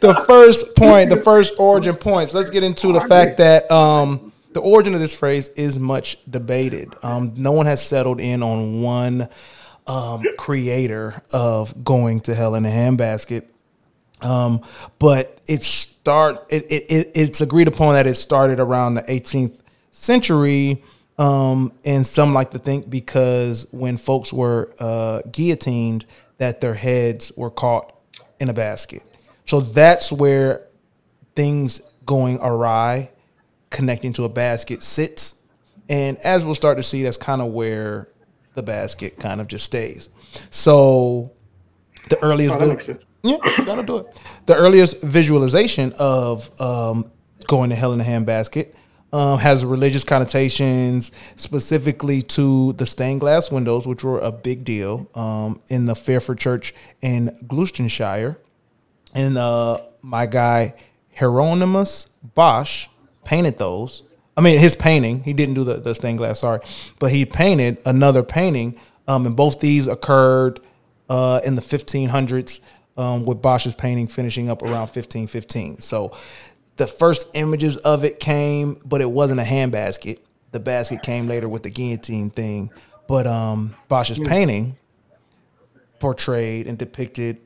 [0.00, 2.32] the first point, the first origin points.
[2.34, 6.94] Let's get into the fact that um, the origin of this phrase is much debated.
[7.02, 9.28] Um, no one has settled in on one
[9.86, 13.44] um, creator of going to hell in a handbasket.
[14.22, 14.62] Um,
[14.98, 19.58] but it start it, it, it it's agreed upon that it started around the 18th
[19.92, 20.82] century.
[21.18, 26.04] Um, and some like to think because when folks were uh, guillotined,
[26.38, 27.94] that their heads were caught
[28.38, 29.02] in a basket.
[29.46, 30.66] So that's where
[31.34, 33.10] things going awry,
[33.70, 35.36] connecting to a basket sits.
[35.88, 38.08] And as we'll start to see, that's kind of where
[38.56, 40.10] the basket kind of just stays.
[40.50, 41.30] So
[42.08, 43.04] the earliest Oh, that makes sense.
[43.22, 44.22] yeah, that'll do it.
[44.46, 47.10] The earliest visualization of um,
[47.46, 48.74] going to hell in a handbasket
[49.12, 55.08] um, has religious connotations, specifically to the stained glass windows, which were a big deal
[55.14, 58.36] um, in the Fairford Church in Gloucestershire.
[59.14, 60.74] And uh, my guy
[61.18, 62.88] Hieronymus Bosch
[63.24, 64.02] painted those.
[64.36, 65.22] I mean, his painting.
[65.22, 66.60] He didn't do the, the stained glass, sorry,
[66.98, 68.78] but he painted another painting.
[69.08, 70.60] Um, and both these occurred
[71.08, 72.60] uh, in the 1500s,
[72.96, 75.80] um, with Bosch's painting finishing up around 1515.
[75.80, 76.16] So
[76.76, 80.18] the first images of it came, but it wasn't a handbasket.
[80.52, 82.70] The basket came later with the guillotine thing.
[83.06, 84.76] But um, Bosch's painting
[86.00, 87.38] portrayed and depicted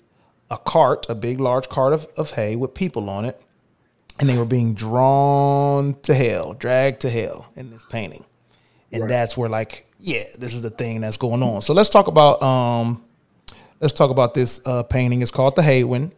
[0.51, 3.41] a cart, a big, large cart of, of hay with people on it.
[4.21, 8.25] And they were being drawn to hell, dragged to hell in this painting.
[8.93, 11.63] And that's where, like, yeah, this is the thing that's going on.
[11.63, 13.03] So let's talk about um
[13.81, 15.23] let's talk about this uh painting.
[15.23, 16.13] It's called the Haywain.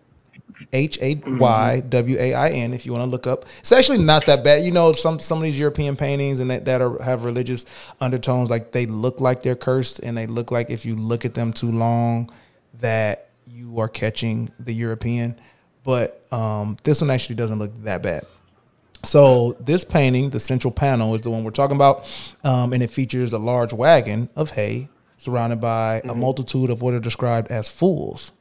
[0.73, 2.73] H A Y W A I N.
[2.73, 4.65] If you want to look up, it's actually not that bad.
[4.65, 7.67] You know, some some of these European paintings and that, that are, have religious
[8.01, 11.35] undertones, like they look like they're cursed, and they look like if you look at
[11.35, 12.31] them too long,
[12.81, 15.39] that you are catching the European.
[15.85, 18.25] But um, this one actually doesn't look that bad.
[19.05, 22.09] So this painting, the central panel, is the one we're talking about,
[22.45, 26.95] um, and it features a large wagon of hay surrounded by a multitude of what
[26.95, 28.33] are described as fools,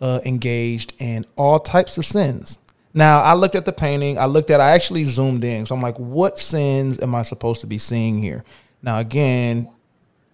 [0.00, 2.58] uh, engaged in all types of sins.
[2.92, 4.18] Now I looked at the painting.
[4.18, 4.60] I looked at.
[4.60, 5.64] I actually zoomed in.
[5.64, 8.44] So I'm like, what sins am I supposed to be seeing here?
[8.82, 9.70] Now again,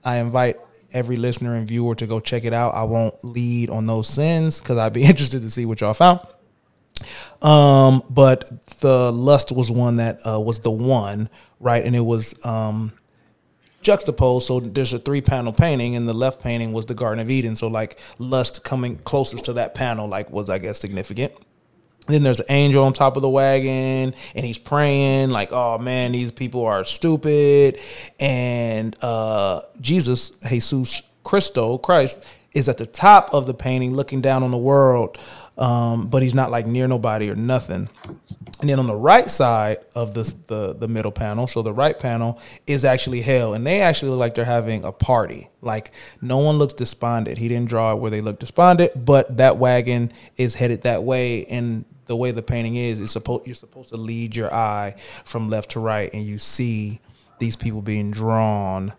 [0.05, 0.57] I invite
[0.93, 2.75] every listener and viewer to go check it out.
[2.75, 6.21] I won't lead on those sins because I'd be interested to see what y'all found.
[7.43, 11.29] Um, but the lust was one that uh, was the one,
[11.61, 11.85] right?
[11.85, 12.93] And it was um,
[13.83, 14.47] juxtaposed.
[14.47, 17.57] So there's a three panel painting, and the left painting was the Garden of Eden.
[17.57, 21.33] So like lust coming closest to that panel, like was I guess significant.
[22.07, 26.13] Then there's an angel on top of the wagon, and he's praying like, "Oh man,
[26.13, 27.79] these people are stupid."
[28.19, 34.43] And uh, Jesus, Jesus Christo, Christ, is at the top of the painting, looking down
[34.43, 35.19] on the world,
[35.59, 37.89] um, but he's not like near nobody or nothing.
[38.61, 41.99] And then on the right side of the, the the middle panel, so the right
[41.99, 45.49] panel is actually hell, and they actually look like they're having a party.
[45.61, 47.39] Like no one looks despondent.
[47.39, 51.45] He didn't draw it where they look despondent, but that wagon is headed that way,
[51.47, 54.95] and the way the painting is, is supposed you're supposed to lead your eye
[55.25, 57.01] from left to right, and you see
[57.39, 58.93] these people being drawn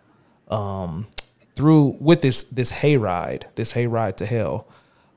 [0.47, 1.07] um,
[1.55, 4.67] through with this this hayride, this hayride to hell,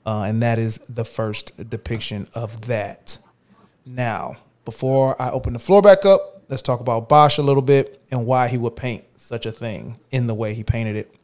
[0.05, 3.19] uh, and that is the first depiction of that.
[3.85, 8.03] Now, before I open the floor back up, let's talk about Bosch a little bit
[8.11, 11.15] and why he would paint such a thing in the way he painted it,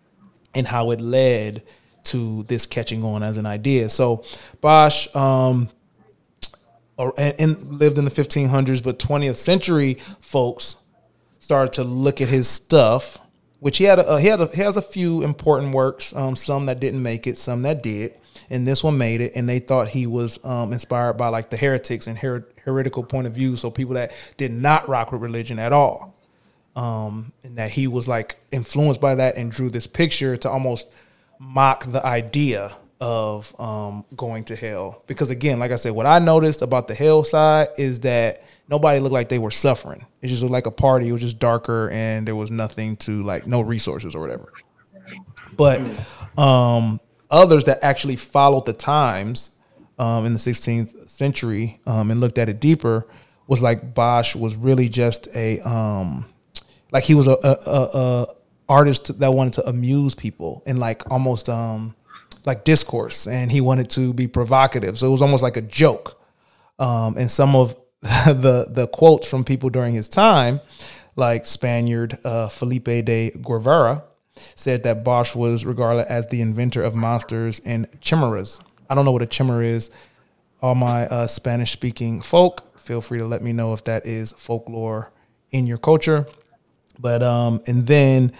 [0.55, 1.63] and how it led
[2.05, 3.89] to this catching on as an idea.
[3.89, 4.25] So,
[4.61, 5.15] Bosch.
[5.15, 5.69] Um,
[7.17, 10.77] and lived in the 1500s, but 20th century folks
[11.39, 13.19] started to look at his stuff,
[13.61, 16.67] which he had a, he had a, he has a few important works, um, some
[16.67, 18.15] that didn't make it, some that did,
[18.51, 19.33] and this one made it.
[19.35, 23.27] And they thought he was um, inspired by like the heretics and her- heretical point
[23.27, 26.15] of view, so people that did not rock with religion at all,
[26.77, 30.89] um, and that he was like influenced by that and drew this picture to almost
[31.39, 35.03] mock the idea of um, going to hell.
[35.07, 39.01] Because again, like I said, what I noticed about the hell side is that nobody
[39.01, 40.05] looked like they were suffering.
[40.21, 41.09] It just looked like a party.
[41.09, 44.53] It was just darker and there was nothing to like no resources or whatever.
[45.57, 45.81] But
[46.37, 49.53] um, others that actually followed the times
[49.99, 53.07] um, in the 16th century um, and looked at it deeper
[53.47, 56.27] was like Bosch was really just a um,
[56.93, 58.27] like he was a, a, a, a
[58.69, 61.95] artist that wanted to amuse people and like almost um
[62.45, 64.99] like discourse and he wanted to be provocative.
[64.99, 66.21] So it was almost like a joke.
[66.79, 70.61] Um and some of the the quotes from people during his time
[71.17, 74.05] like spaniard uh, felipe de guevara
[74.55, 79.13] said that bosch was regarded as the inventor of monsters and chimeras i don't know
[79.13, 79.91] what a chimera is
[80.61, 84.33] all my uh, spanish speaking folk feel free to let me know if that is
[84.33, 85.11] folklore
[85.51, 86.27] in your culture
[86.99, 88.33] but um and then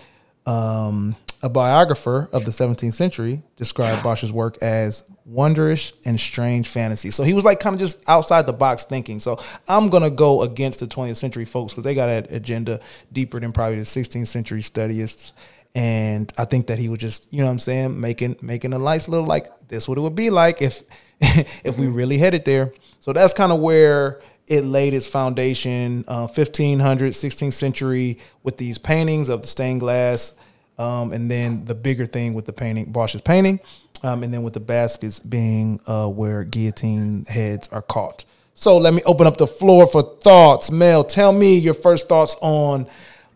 [0.47, 7.11] um a biographer of the 17th century described Bosch's work as wondrous and strange fantasy.
[7.11, 9.21] So he was like kind of just outside the box thinking.
[9.21, 12.81] So I'm gonna go against the 20th century folks because they got an agenda
[13.13, 15.33] deeper than probably the 16th century studyists.
[15.75, 18.79] And I think that he was just, you know what I'm saying, making making a
[18.79, 20.83] nice little like this what it would be like if
[21.21, 22.73] if we really headed there.
[23.01, 28.79] So that's kind of where it laid its foundation, uh, 1500, 16th century, with these
[28.79, 30.35] paintings of the stained glass
[30.79, 33.61] um, and then the bigger thing with the painting, Bosch's painting,
[34.03, 38.25] um, and then with the baskets being uh, where guillotine heads are caught.
[38.55, 40.71] So let me open up the floor for thoughts.
[40.71, 42.87] Mel, tell me your first thoughts on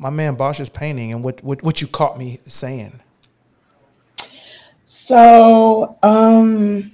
[0.03, 3.01] my man Bosch's painting and what what, what you caught me saying.
[4.85, 6.93] So, um,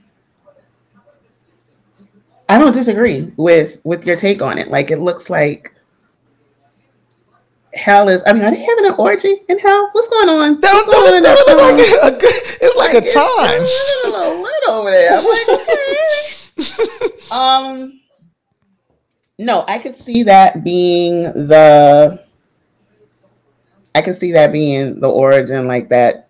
[2.48, 4.68] I don't disagree with with your take on it.
[4.68, 5.74] Like it looks like
[7.72, 8.22] hell is.
[8.26, 9.88] I mean, are they having an orgy in hell?
[9.92, 10.60] What's going on?
[10.60, 12.98] That, What's going on that, that that look like a, a good, it's like, a
[12.98, 13.62] it's time.
[14.04, 15.18] A little lit over there.
[15.18, 15.48] I'm like,
[17.00, 17.20] okay.
[17.30, 18.00] um,
[19.38, 22.27] no, I could see that being the.
[23.94, 26.28] I can see that being the origin, like that.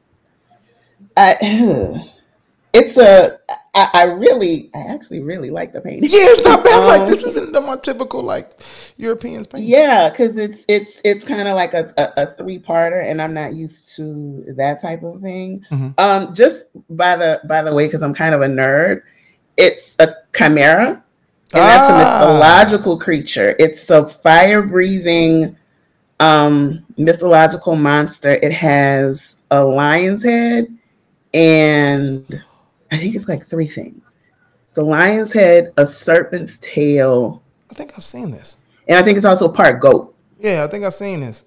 [1.17, 1.35] I,
[2.73, 3.39] it's a.
[3.75, 6.05] I, I really, I actually really like the painting.
[6.11, 6.87] Yeah, it's not bad.
[6.87, 8.53] like Um, this isn't the more typical like
[8.97, 9.69] Europeans painting.
[9.69, 13.35] Yeah, because it's it's it's kind of like a, a, a three parter, and I'm
[13.35, 15.65] not used to that type of thing.
[15.71, 15.99] Mhm.
[16.01, 19.03] Um, just by the by the way, because I'm kind of a nerd,
[19.57, 21.03] it's a chimera, and
[21.53, 22.19] that's a Ah.
[22.21, 23.55] mythological creature.
[23.59, 25.57] It's a fire breathing
[26.21, 28.31] um, mythological monster.
[28.43, 30.67] It has a lion's head,
[31.35, 32.43] and
[32.91, 34.17] I think it's like three things.
[34.69, 38.57] It's a lion's head, a serpent's tail, I think I've seen this.
[38.89, 40.15] and I think it's also part goat.
[40.39, 41.45] Yeah, I think I've seen this.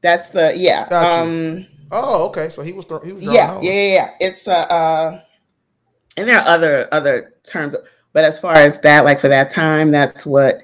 [0.00, 0.88] That's the yeah.
[0.88, 1.22] Gotcha.
[1.22, 2.48] Um, Oh, okay.
[2.48, 4.10] So he was throw, he was yeah, yeah, yeah, yeah.
[4.20, 5.20] It's uh, uh,
[6.16, 7.74] and there are other other terms,
[8.12, 10.62] but as far as that, like for that time, that's what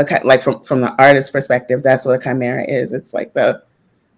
[0.00, 2.92] a like from from the artist's perspective, that's what a chimera is.
[2.92, 3.62] It's like the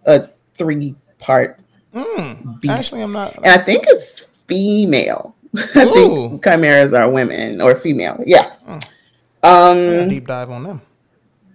[0.06, 1.58] a three part
[1.94, 2.72] Mm, beast.
[2.72, 3.36] actually, I'm not.
[3.36, 5.34] and I think it's female.
[5.74, 8.16] I think chimeras are women or female.
[8.24, 8.50] Yeah.
[8.66, 10.08] A Um.
[10.08, 10.80] deep dive on them.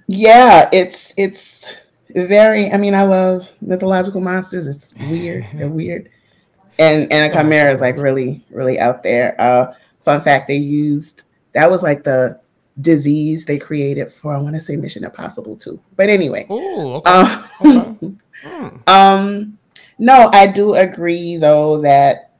[0.08, 0.70] Yeah.
[0.72, 1.72] It's it's
[2.16, 2.72] very.
[2.72, 4.68] I mean, I love mythological monsters.
[4.68, 5.46] It's weird.
[5.56, 6.10] They're weird.
[6.80, 9.36] And and a chimera is like really really out there.
[9.42, 12.40] Uh, fun fact: they used that was like the
[12.82, 15.80] disease they created for I want to say Mission Impossible too.
[15.96, 16.46] But anyway.
[16.52, 17.12] Ooh, okay.
[17.12, 18.16] Um, okay.
[18.44, 18.88] Mm.
[18.88, 19.58] Um,
[19.98, 22.34] no, I do agree though that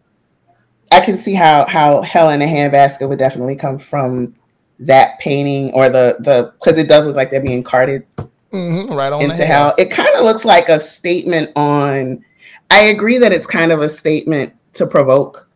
[0.92, 4.36] I can see how how Hell in a Handbasket would definitely come from
[4.78, 8.06] that painting or the the because it does look like they're being carted
[8.52, 9.74] Mhm, Right on into hell.
[9.78, 12.24] It kind of looks like a statement on.
[12.72, 15.47] I agree that it's kind of a statement to provoke.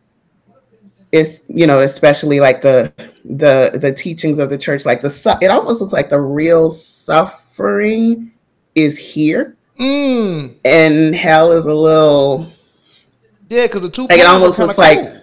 [1.12, 2.92] It's you know especially like the
[3.24, 6.70] the the teachings of the church like the su- it almost looks like the real
[6.70, 8.32] suffering
[8.74, 10.54] is here Mm.
[10.64, 12.46] and hell is a little
[13.48, 15.20] Yeah, because the two Like, it almost looks like- cool.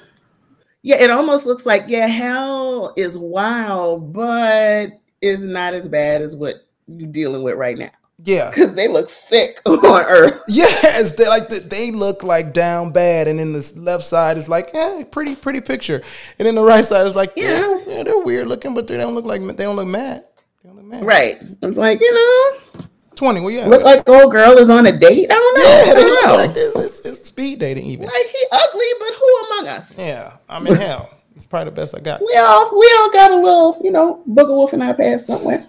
[0.81, 4.89] yeah it almost looks like yeah hell is wild but
[5.21, 6.55] is not as bad as what
[6.87, 7.91] you're dealing with right now
[8.23, 11.13] yeah, because they look sick on earth yes.
[11.13, 15.03] They like they look like down bad, and then the left side is like, eh,
[15.05, 16.01] pretty pretty picture,
[16.37, 17.79] and then the right side is like, yeah, Yeah.
[17.87, 20.25] yeah, they're weird looking, but they don't look like they don't look mad.
[20.63, 21.03] They don't look mad.
[21.05, 23.41] right it's like you know Twenty.
[23.41, 25.93] Well, yeah, look like old girl is on a date i don't know yeah, I
[25.93, 26.35] they don't look know.
[26.35, 26.75] like this.
[26.75, 28.05] It's, it's speed dating even.
[28.05, 31.09] like he ugly but who among us Yeah, I'm in hell.
[31.35, 32.19] It's probably the best I got.
[32.21, 35.65] we all we all got a little you know booger wolf in our past somewhere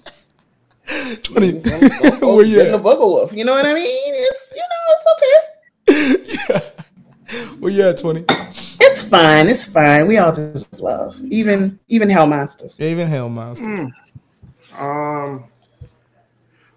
[1.22, 1.61] Twenty.
[1.61, 2.83] Some- some folks Where you been a at?
[2.83, 6.74] booger wolf you know what i mean it's you know it's okay
[7.61, 7.98] Where you at?
[7.98, 8.24] Twenty.
[8.29, 9.48] It's fine.
[9.48, 10.07] It's fine.
[10.09, 11.16] We all deserve love.
[11.29, 12.81] Even even hell monsters.
[12.81, 13.66] Even hell monsters.
[13.68, 14.81] Mm.
[14.81, 15.44] Um.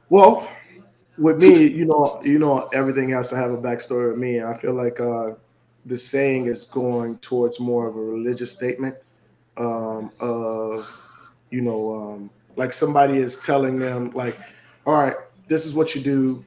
[0.09, 0.47] Well,
[1.17, 4.43] with me, you know, you know, everything has to have a backstory with me.
[4.43, 5.31] I feel like uh,
[5.85, 8.95] the saying is going towards more of a religious statement
[9.57, 10.87] um, of,
[11.49, 14.37] you know, um, like somebody is telling them, like,
[14.85, 15.15] all right,
[15.47, 16.45] this is what you do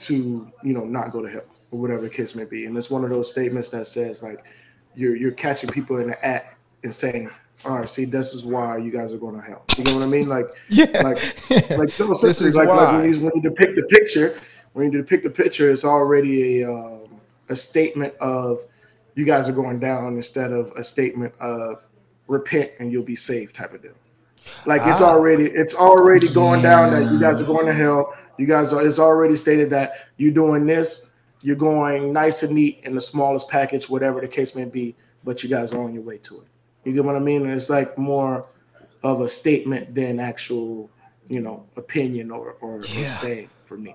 [0.00, 2.66] to, you know, not go to hell or whatever the case may be.
[2.66, 4.44] And it's one of those statements that says like,
[4.94, 7.30] you're you're catching people in the act and saying,
[7.64, 9.64] all right, see, this is why you guys are going to hell.
[9.76, 10.28] You know what I mean?
[10.28, 10.86] Like, Yeah.
[11.02, 11.18] like
[11.78, 11.90] like
[12.20, 12.98] This is like, like why.
[13.00, 14.38] when, you, when you depict the picture,
[14.72, 18.64] when you depict the picture, it's already a um, a statement of
[19.14, 21.86] you guys are going down instead of a statement of
[22.28, 23.92] repent and you'll be saved type of deal.
[24.66, 25.10] Like it's Ah.
[25.14, 28.14] already it's already going down that you guys are going to hell.
[28.36, 31.06] You guys are it's already stated that you're doing this,
[31.42, 35.42] you're going nice and neat in the smallest package, whatever the case may be, but
[35.42, 36.46] you guys are on your way to it.
[36.84, 37.46] You get what I mean?
[37.46, 38.48] It's like more
[39.02, 40.90] of a statement than actual,
[41.28, 43.94] you know, opinion or or, or saying for me.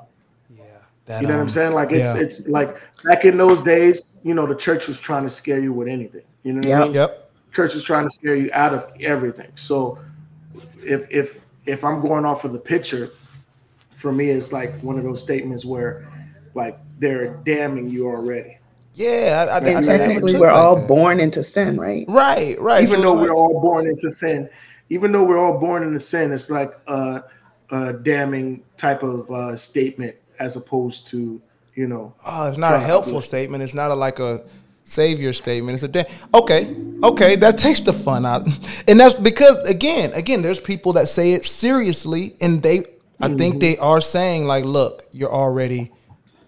[0.56, 0.63] Yeah.
[1.06, 1.74] That, You know what um, I'm saying?
[1.74, 2.22] Like it's yeah.
[2.22, 5.74] it's like back in those days, you know, the church was trying to scare you
[5.74, 6.24] with anything.
[6.44, 6.94] You know what I mean?
[6.94, 7.32] Yep.
[7.54, 9.52] Church is trying to scare you out of everything.
[9.56, 10.00] So
[10.84, 13.12] if if if I'm going off of the picture,
[13.92, 16.08] for me it's like one of those statements where
[16.54, 18.58] like they're damning you already.
[18.94, 19.48] Yeah.
[19.50, 20.88] I, I, I technically, took we're like all that.
[20.88, 22.06] born into sin, right?
[22.08, 22.60] Right.
[22.60, 22.84] Right.
[22.84, 24.50] even So though it's we're all born into sin,
[24.89, 27.24] even though we're all born into sin, it's like a,
[27.72, 31.42] a damning type of uh, statement as opposed to
[31.76, 33.63] you know Oh, it's not a helpful statement.
[33.63, 34.46] It's not a, like a
[34.84, 35.76] savior statement.
[35.76, 37.36] It's a da- okay, okay.
[37.36, 38.48] That takes the fun out,
[38.88, 42.80] and that's because again, again, there's people that say it seriously, and they,
[43.22, 43.38] I Mm-hmm.
[43.38, 45.91] think they are saying like, look, you're already,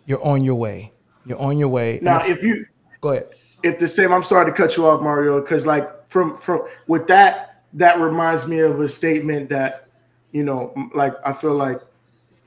[0.05, 0.91] you're on your way.
[1.25, 1.99] You're on your way.
[2.01, 2.65] now if you
[3.01, 3.29] go ahead.
[3.63, 7.07] if the same i'm sorry to cut you off mario because like from from with
[7.07, 9.87] that that reminds me of a statement that
[10.31, 11.79] you know like i feel like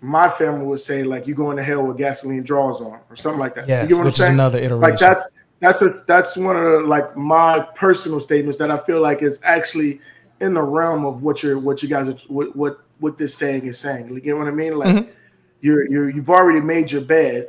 [0.00, 3.40] my family would say like "You're going to hell with gasoline draws on or something
[3.40, 4.80] like that Yes, you what which is i'm saying another iteration.
[4.90, 5.26] like that's
[5.60, 9.40] that's a, that's one of the like my personal statements that i feel like is
[9.44, 10.00] actually
[10.40, 13.64] in the realm of what you're what you guys are what what, what this saying
[13.64, 15.10] is saying you get what i mean like Mm-hmm.
[15.60, 17.48] you're you're you've already made your bed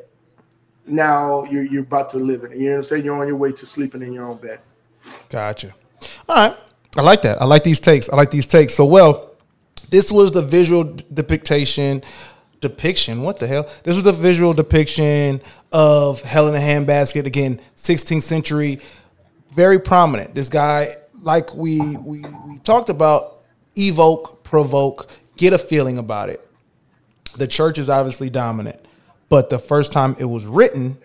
[0.90, 2.58] now you're you're about to live in it.
[2.58, 3.06] You know what I'm saying?
[3.06, 4.60] You're on your way to sleeping in your own bed.
[5.30, 5.76] Gotcha.
[6.28, 6.58] All right.
[6.98, 7.42] I like that.
[7.42, 8.10] I like these takes.
[8.10, 8.74] I like these takes.
[8.74, 9.32] So well,
[9.90, 12.02] this was the visual depiction
[12.62, 13.22] depiction.
[13.22, 13.70] What the hell?
[13.84, 15.42] This was a visual depiction
[15.72, 18.80] of Hell in a Handbasket again, 16th century,
[19.52, 20.36] very prominent.
[20.36, 23.40] This guy, like we we we talked about,
[23.76, 26.46] evoke, provoke, get a feeling about it.
[27.38, 28.80] The church is obviously dominant,
[29.30, 30.98] but the first time it was written,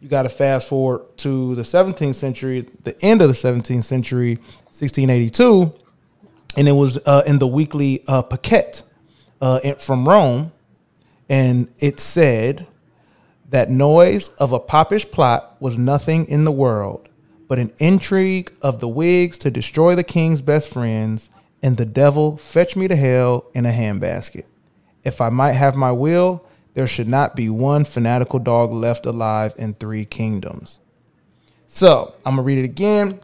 [0.00, 4.36] you got to fast forward to the 17th century, the end of the 17th century,
[4.64, 5.72] 1682,
[6.56, 8.82] and it was uh, in the weekly uh, Pacquet
[9.40, 10.52] uh, from Rome,
[11.28, 12.66] and it said
[13.50, 17.08] that noise of a popish plot was nothing in the world,
[17.48, 21.28] but an intrigue of the Whigs to destroy the king's best friends,
[21.62, 24.44] and the devil fetch me to hell in a handbasket.
[25.04, 26.44] If I might have my will,
[26.74, 30.80] there should not be one fanatical dog left alive in three kingdoms.
[31.66, 33.20] So I'm gonna read it again.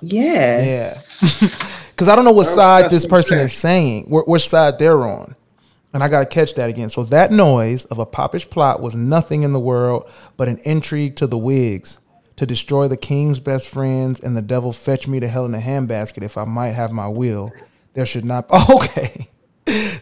[0.00, 0.64] Yeah.
[0.64, 0.98] Yeah.
[1.92, 5.36] Because I don't know what side this person is saying, wh- which side they're on.
[5.92, 6.88] And I got to catch that again.
[6.88, 11.16] So that noise of a popish plot was nothing in the world but an intrigue
[11.16, 11.98] to the Whigs
[12.36, 15.58] to destroy the king's best friends and the devil fetch me to hell in a
[15.58, 17.52] handbasket if I might have my will.
[17.94, 19.28] There should not, okay.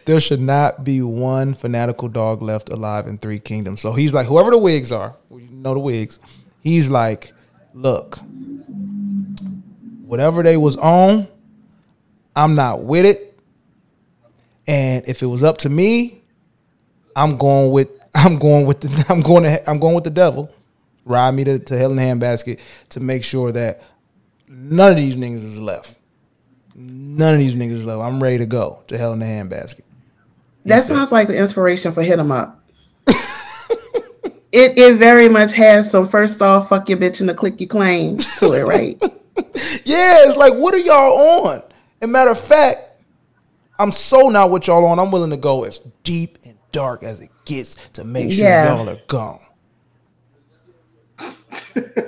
[0.05, 3.81] there should not be one fanatical dog left alive in three kingdoms.
[3.81, 6.19] So he's like, whoever the Whigs are, you know the Whigs,
[6.61, 7.33] he's like,
[7.73, 8.17] look,
[10.05, 11.27] whatever they was on,
[12.35, 13.30] I'm not with it.
[14.67, 16.21] And if it was up to me,
[17.15, 20.53] I'm going with I'm going with the I'm going to I'm going with the devil.
[21.03, 22.59] Ride me to, to hell in a handbasket
[22.89, 23.81] to make sure that
[24.47, 25.97] none of these niggas is left.
[26.75, 28.01] None of these niggas is left.
[28.01, 29.81] I'm ready to go to hell in a handbasket.
[30.65, 32.59] That sounds like the inspiration for Hit 'em Up.
[33.07, 37.67] it it very much has some first off, fuck your bitch and the click you
[37.67, 39.01] claim to it, right?
[39.85, 41.63] Yeah, it's like, what are y'all on?
[42.01, 42.79] And matter of fact,
[43.81, 44.99] I'm so not what y'all on.
[44.99, 48.75] I'm willing to go as deep and dark as it gets to make sure Yeah.
[48.75, 49.39] y'all are gone.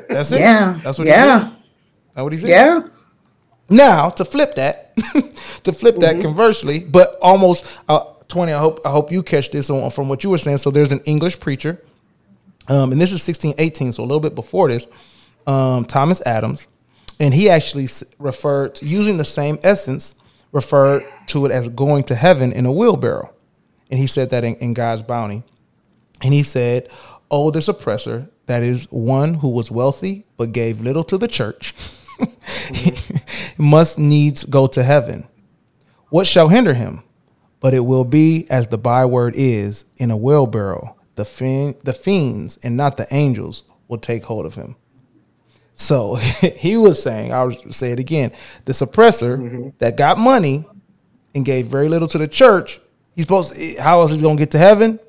[0.10, 0.40] That's it.
[0.40, 0.80] yeah.
[0.84, 1.40] That's what yeah.
[1.40, 1.58] he said.
[2.14, 2.50] That's what he said.
[2.50, 2.82] Yeah.
[3.70, 4.96] Now to flip that,
[5.64, 8.52] to flip that conversely, but almost uh, twenty.
[8.54, 10.58] I hope I hope you catch this on, from what you were saying.
[10.60, 11.82] So there's an English preacher,
[12.68, 14.86] um, and this is 1618, so a little bit before this,
[15.48, 16.68] um, Thomas Adams,
[17.20, 17.88] and he actually
[18.20, 20.16] referred to, using the same essence,
[20.54, 23.34] referred to it as going to heaven in a wheelbarrow,
[23.92, 25.44] and he said that in, in God's bounty,
[26.22, 26.88] and he said,
[27.30, 31.74] "Oh, this oppressor, that is one who was wealthy but gave little to the church."
[33.58, 35.28] must needs go to heaven.
[36.10, 37.04] What shall hinder him?
[37.60, 40.96] But it will be as the byword is in a wheelbarrow.
[41.16, 44.76] The the fiends and not the angels will take hold of him.
[45.76, 48.32] So he was saying, I'll say it again:
[48.66, 49.70] the suppressor mm-hmm.
[49.80, 50.66] that got money
[51.36, 52.80] and gave very little to the church,
[53.16, 53.56] he's supposed.
[53.56, 55.00] To, how else is he gonna get to heaven?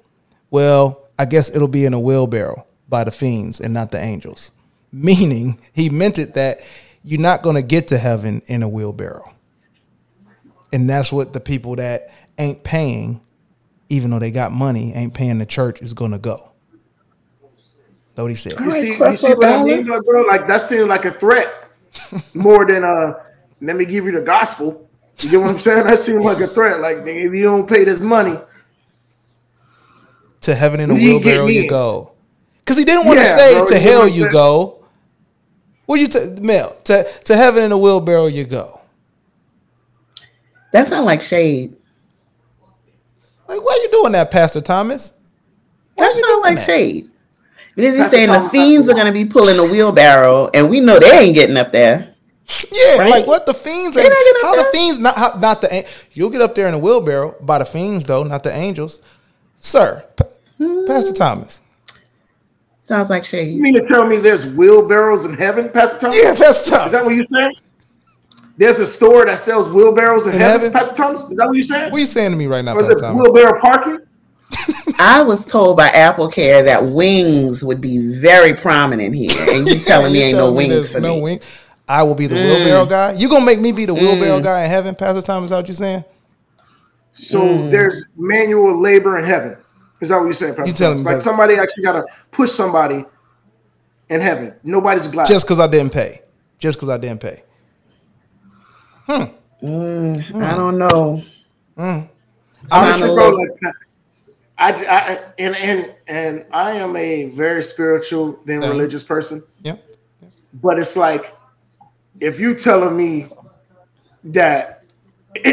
[0.50, 4.50] Well, I guess it'll be in a wheelbarrow by the fiends and not the angels.
[4.92, 6.60] Meaning, he meant it that
[7.02, 9.34] you're not going to get to heaven in a wheelbarrow.
[10.72, 13.20] And that's what the people that ain't paying,
[13.88, 16.52] even though they got money, ain't paying the church is going to go.
[18.14, 18.60] That's what he said.
[18.60, 20.22] You see, you see what I mean, though, bro?
[20.22, 21.70] Like that seems like a threat
[22.34, 23.14] more than uh.
[23.60, 24.88] Let me give you the gospel.
[25.22, 25.86] You get what I'm saying?
[25.86, 26.80] That seems like a threat.
[26.80, 28.38] Like if you don't pay this money,
[30.42, 32.12] To heaven in a wheelbarrow you go.
[32.58, 34.84] Because he didn't want to Yeah, say bro, to you hell you go.
[35.86, 36.76] What you t- Mel?
[36.84, 38.80] To to heaven in a wheelbarrow you go.
[40.72, 41.76] That sounds like shade.
[43.48, 45.12] Like why are you doing that, Pastor Thomas?
[45.94, 46.64] Why That you sounds doing like that?
[46.64, 47.10] shade.
[47.76, 50.98] Because he's saying the fiends are going to be pulling a wheelbarrow, and we know
[51.00, 52.10] they ain't getting up there.
[52.70, 53.10] Yeah, Right?
[53.10, 53.96] like what the fiends?
[53.96, 54.98] They Ain't, not getting up how the fiends?
[54.98, 55.86] Not how, not the.
[56.12, 59.00] You'll get up there in a wheelbarrow by the fiends though, not the angels,
[59.60, 60.04] sir.
[60.58, 60.86] Hmm.
[60.86, 61.62] Pastor Thomas.
[62.82, 63.44] Sounds like Shay.
[63.44, 66.20] you mean to tell me there's wheelbarrows in heaven, Pastor Thomas?
[66.22, 66.86] Yeah, Pastor Thomas.
[66.86, 67.54] Is that what you're saying?
[68.58, 70.72] There's a store that sells wheelbarrows in, In heaven, heaven?
[70.72, 71.22] Pastor Thomas.
[71.22, 71.90] Is that what you're saying?
[71.92, 73.22] what are you saying to me right now, or is Pastor it Thomas?
[73.22, 73.98] wheelbarrow parking?
[74.98, 79.78] I was told by Apple Care that wings would be very prominent here, and you
[79.84, 81.22] telling me ain't no telling me wings for no me.
[81.22, 81.40] wing-
[81.88, 82.44] I will be the Mm.
[82.56, 83.12] wheelbarrow guy.
[83.12, 85.48] You gonna make me be the wheelbarrow guy in heaven, Pastor Thomas?
[85.48, 86.04] Is that what you're saying?
[87.12, 87.70] So Hmm.
[87.70, 89.56] there's manual labor in heaven.
[90.00, 91.04] Is that what you're saying, Pastor You telling Thomas?
[91.04, 93.04] me Like that- somebody actually got to push somebody
[94.08, 94.54] in heaven.
[94.64, 95.26] Nobody's glad.
[95.26, 96.22] Just because I didn't pay.
[96.58, 97.42] Just because I didn't pay.
[99.06, 99.22] Hmm.
[100.42, 101.22] I don't know.
[101.76, 102.08] honestly,
[102.70, 103.50] Sound a bro, like
[104.56, 108.70] I, I- and and and I am a very spiritual than Same.
[108.70, 109.42] religious person.
[109.62, 109.76] Yeah,
[110.62, 111.34] But it's like
[112.20, 113.26] if you telling me
[114.24, 114.84] that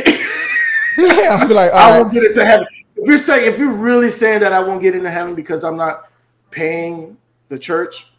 [0.97, 2.13] I'll be like, I all won't right.
[2.13, 2.67] get into heaven.
[2.95, 5.75] If you're saying, if you're really saying that I won't get into heaven because I'm
[5.77, 6.11] not
[6.51, 7.17] paying
[7.49, 8.11] the church,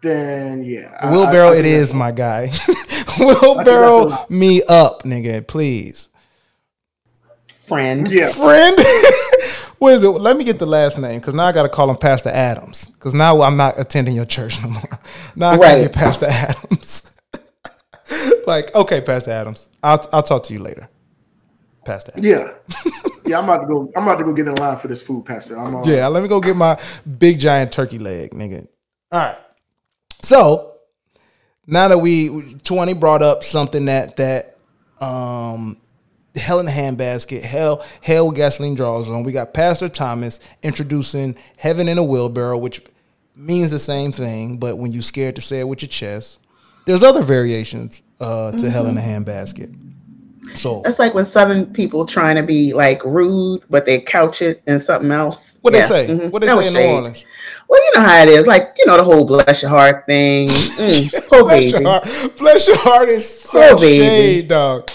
[0.00, 1.10] then yeah.
[1.10, 2.50] Wheelbarrow, I- I it is my guy.
[3.20, 6.08] Wheelbarrow me up, nigga, please.
[7.74, 8.10] Friend.
[8.10, 8.28] Yeah.
[8.28, 8.76] Friend,
[9.78, 10.08] what is it?
[10.08, 12.84] Let me get the last name because now I got to call him Pastor Adams
[12.86, 14.82] because now I'm not attending your church no more.
[15.36, 15.82] Now I got to Right.
[15.82, 17.16] get Pastor Adams.
[18.46, 20.88] like, okay, Pastor Adams, I'll I'll talk to you later.
[21.84, 22.12] Pastor.
[22.12, 22.26] Adams.
[22.26, 22.52] Yeah.
[23.26, 23.90] Yeah, I'm about to go.
[23.96, 25.58] I'm about to go get in line for this food, Pastor.
[25.58, 25.88] I'm on.
[25.88, 26.78] Yeah, let me go get my
[27.18, 28.68] big giant turkey leg, nigga.
[29.10, 29.36] All right.
[30.22, 30.76] So
[31.66, 34.58] now that we twenty brought up something that that
[35.00, 35.78] um
[36.34, 39.22] hell in the handbasket, hell hell gasoline draws on.
[39.22, 42.80] We got Pastor Thomas introducing heaven in a wheelbarrow, which
[43.36, 46.40] means the same thing, but when you're scared to say it with your chest,
[46.86, 49.74] there's other variations uh, to hell in a handbasket.
[50.54, 54.62] So That's like when Southern people trying to be like rude, but they couch it
[54.66, 55.58] in something else.
[55.62, 56.06] what Yeah, they say?
[56.12, 56.30] mhm.
[56.30, 56.94] What they That say in New.
[56.96, 57.24] Orleans?
[57.68, 58.46] Well, you know how it is.
[58.46, 60.48] Like, you know, the whole bless your heart thing.
[60.74, 62.36] Mm, poor Bless your heart.
[62.36, 64.90] Bless your heart is so shade, dog.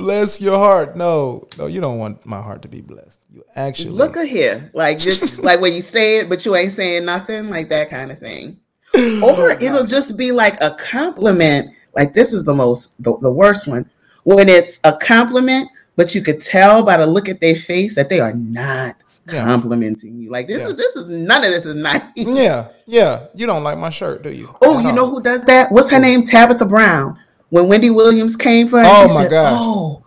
[0.00, 0.96] Bless your heart.
[0.96, 3.20] No, no, you don't want my heart to be blessed.
[3.30, 4.70] You actually Look at here.
[4.72, 8.10] Like just like when you say it, but you ain't saying nothing, like that kind
[8.10, 8.58] of thing.
[8.94, 11.70] Or oh, it'll just be like a compliment.
[11.94, 13.88] Like this is the most the, the worst one.
[14.24, 18.08] When it's a compliment, but you could tell by the look at their face that
[18.08, 18.96] they are not
[19.30, 19.44] Yeah.
[19.44, 20.30] complimenting you.
[20.30, 20.68] Like this Yeah.
[20.68, 22.02] is this is none of this is nice.
[22.16, 23.26] Yeah, yeah.
[23.34, 24.48] You don't like my shirt, do you?
[24.62, 25.70] Oh, you know who does that?
[25.70, 26.24] What's her name?
[26.24, 27.18] Tabitha Brown.
[27.50, 29.52] When Wendy Williams came for her, Oh, my said, gosh.
[29.56, 30.02] "Oh,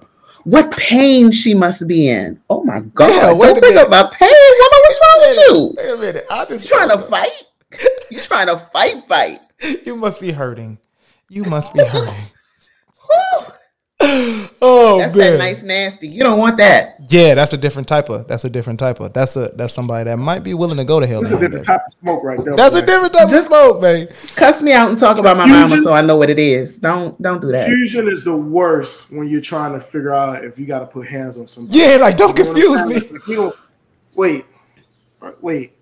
[0.46, 3.10] what pain she must be in." Oh my God!
[3.10, 4.80] Yeah, wait Don't a up my pain, woman.
[4.82, 5.74] What's wrong with you?
[5.78, 6.26] Wait a minute.
[6.30, 7.44] I just You trying to fight?
[8.10, 9.04] You trying to fight?
[9.04, 9.40] Fight?
[9.86, 10.78] You must be hurting.
[11.30, 12.26] You must be hurting.
[14.64, 15.34] oh That's man.
[15.34, 16.08] that nice nasty.
[16.08, 16.96] You don't want that.
[17.10, 18.28] Yeah, that's a different type of.
[18.28, 19.14] That's a different type of.
[19.14, 21.22] That's a that's somebody that might be willing to go to hell.
[21.22, 21.74] That's a different day.
[21.74, 22.56] type of smoke right there.
[22.56, 24.08] That's a different type Just- of smoke, man.
[24.36, 26.78] Cuss me out and talk about my mama, so I know what it is.
[26.78, 27.68] Don't don't do that.
[27.68, 31.08] Fusion is the worst when you're trying to figure out if you got to put
[31.08, 31.78] hands on somebody.
[31.78, 32.96] Yeah, like don't You confuse me.
[32.96, 33.54] Like, you know,
[34.16, 34.46] wait,
[35.42, 35.74] wait.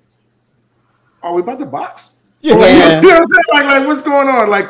[1.23, 2.15] Are we about to box?
[2.41, 2.55] Yeah.
[2.57, 3.01] Yeah.
[3.01, 3.43] You know what I'm saying?
[3.53, 4.49] Like, like, what's going on?
[4.49, 4.67] Like,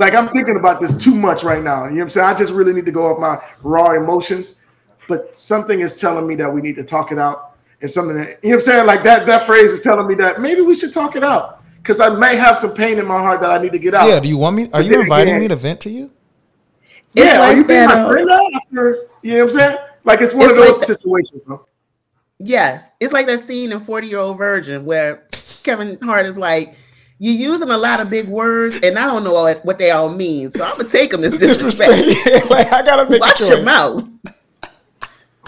[0.00, 1.84] like I'm thinking about this too much right now.
[1.84, 2.26] You know what I'm saying?
[2.26, 4.60] I just really need to go off my raw emotions.
[5.06, 7.56] But something is telling me that we need to talk it out.
[7.82, 8.86] And something that you know what I'm saying?
[8.86, 11.62] Like that that phrase is telling me that maybe we should talk it out.
[11.76, 14.08] Because I may have some pain in my heart that I need to get out.
[14.08, 14.64] Yeah, do you want me?
[14.64, 16.12] Are But you inviting again- me to vent to you?
[17.14, 19.52] It's yeah, like are you being that, my uh, friend now after you know what
[19.54, 19.78] I'm saying?
[20.04, 21.66] Like it's one It's of those like situations, bro.
[22.38, 25.26] Yes, it's like that scene in Forty Year Old Virgin where
[25.62, 26.74] Kevin Hart is like,
[27.20, 30.08] "You're using a lot of big words, and I don't know what, what they all
[30.12, 31.92] mean, so I'm gonna take them as disrespect.
[31.92, 32.50] Disrespect.
[32.50, 33.50] like I gotta make Watch choice.
[33.50, 34.08] your mouth."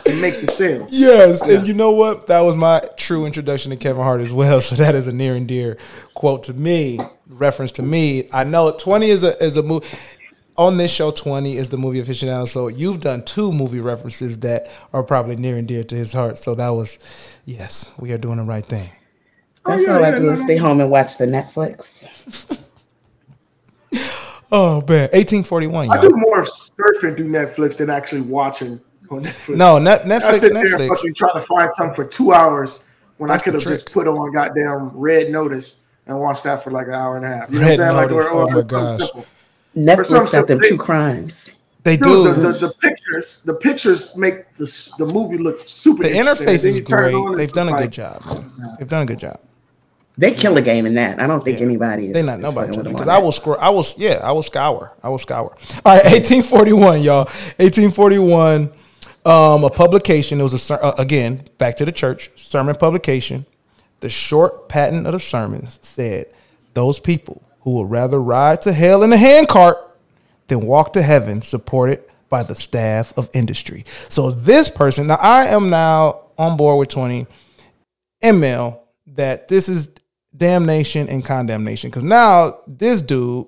[0.04, 0.86] And make the sale.
[0.90, 2.26] Yes, and you know what?
[2.26, 4.60] That was my true introduction to Kevin Hart as well.
[4.72, 5.78] So that is a near and dear
[6.14, 6.98] quote to me,
[7.28, 8.28] reference to me.
[8.32, 9.86] I know twenty is a is a movie.
[10.58, 12.46] On this show, twenty is the movie aficionado.
[12.48, 16.36] So you've done two movie references that are probably near and dear to his heart.
[16.36, 16.98] So that was,
[17.46, 18.90] yes, we are doing the right thing.
[19.64, 21.26] Oh, That's yeah, all I yeah, do no, is no, stay home and watch the
[21.26, 22.08] Netflix.
[24.54, 26.18] Oh man, eighteen forty one, I do y'all.
[26.18, 28.78] more surfing through Netflix than actually watching
[29.10, 29.56] on Netflix.
[29.56, 30.88] No, net, I Netflix, sit there and Netflix.
[30.88, 32.84] fucking try to find something for two hours
[33.16, 36.70] when That's I could have just put on goddamn Red Notice and watched that for
[36.70, 37.50] like an hour and a half.
[37.50, 38.18] You Red know what I'm saying?
[38.18, 38.98] Notice, Like, oh my something gosh.
[38.98, 39.26] simple.
[39.74, 41.50] Netflix some got them simple- true crimes.
[41.84, 42.32] They Dude, do.
[42.34, 46.02] the, the, the pictures, the pictures make the the movie look super.
[46.02, 47.14] the interface And then is you turn it great.
[47.14, 48.22] on, They've done a like- good job.
[48.58, 48.76] man.
[48.78, 49.40] They've done a good job.
[50.18, 51.20] They kill a game in that.
[51.20, 52.12] I don't think anybody is.
[52.12, 53.56] They not nobody fucking with them because I will scroll.
[53.58, 54.20] I will yeah.
[54.22, 54.92] I will scour.
[55.02, 55.56] I will scour.
[55.86, 57.24] All right, 1841, y'all.
[57.56, 58.70] 1841.
[59.24, 60.40] Um, a publication.
[60.40, 63.46] It was a ser- uh, again back to the church sermon publication.
[64.00, 66.26] The short patent of the sermons said,
[66.74, 69.78] "Those people who would rather ride to hell in a handcart
[70.48, 75.06] than walk to heaven, supported by the staff of industry." So this person.
[75.06, 77.26] Now I am now on board with 20
[78.22, 78.78] ML
[79.14, 79.90] that this is
[80.37, 81.91] damnation and condemnation.
[81.91, 83.47] Because now this dude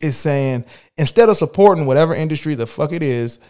[0.00, 0.64] is saying
[0.96, 3.40] instead of supporting whatever industry the fuck it is,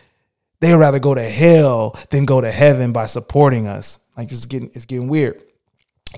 [0.60, 3.98] they'd rather go to hell than go to heaven by supporting us.
[4.16, 5.42] Like it's getting it's getting weird.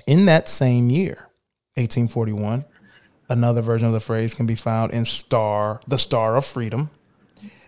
[0.07, 1.27] In that same year,
[1.75, 2.63] 1841,
[3.29, 6.89] another version of the phrase can be found in Star, the Star of Freedom.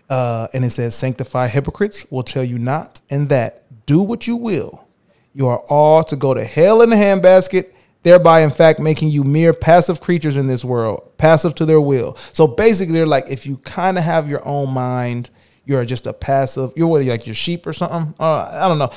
[0.08, 4.36] Uh, and it says, Sanctify hypocrites will tell you not and that, do what you
[4.36, 4.86] will.
[5.34, 7.73] You are all to go to hell in the handbasket
[8.04, 12.16] thereby in fact making you mere passive creatures in this world, passive to their will.
[12.32, 15.30] So basically, they're like, if you kind of have your own mind,
[15.64, 16.70] you're just a passive.
[16.76, 18.14] You're what, like your sheep or something.
[18.20, 18.92] Uh, I don't know,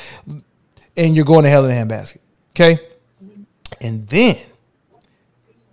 [0.96, 2.20] and you're going to hell in a handbasket.
[2.52, 2.80] Okay,
[3.82, 4.38] and then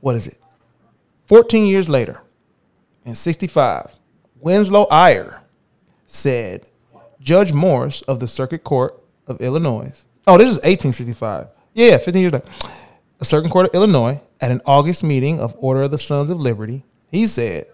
[0.00, 0.38] what is it?
[1.26, 2.20] 14 years later,
[3.04, 3.88] in 65,
[4.40, 5.40] Winslow Ayer
[6.06, 6.68] said
[7.20, 9.92] Judge Morris of the Circuit Court of Illinois.
[10.26, 11.48] Oh, this is 1865.
[11.72, 12.46] Yeah, 15 years later.
[13.18, 16.38] The Circuit Court of Illinois, at an August meeting of Order of the Sons of
[16.38, 17.66] Liberty, he said,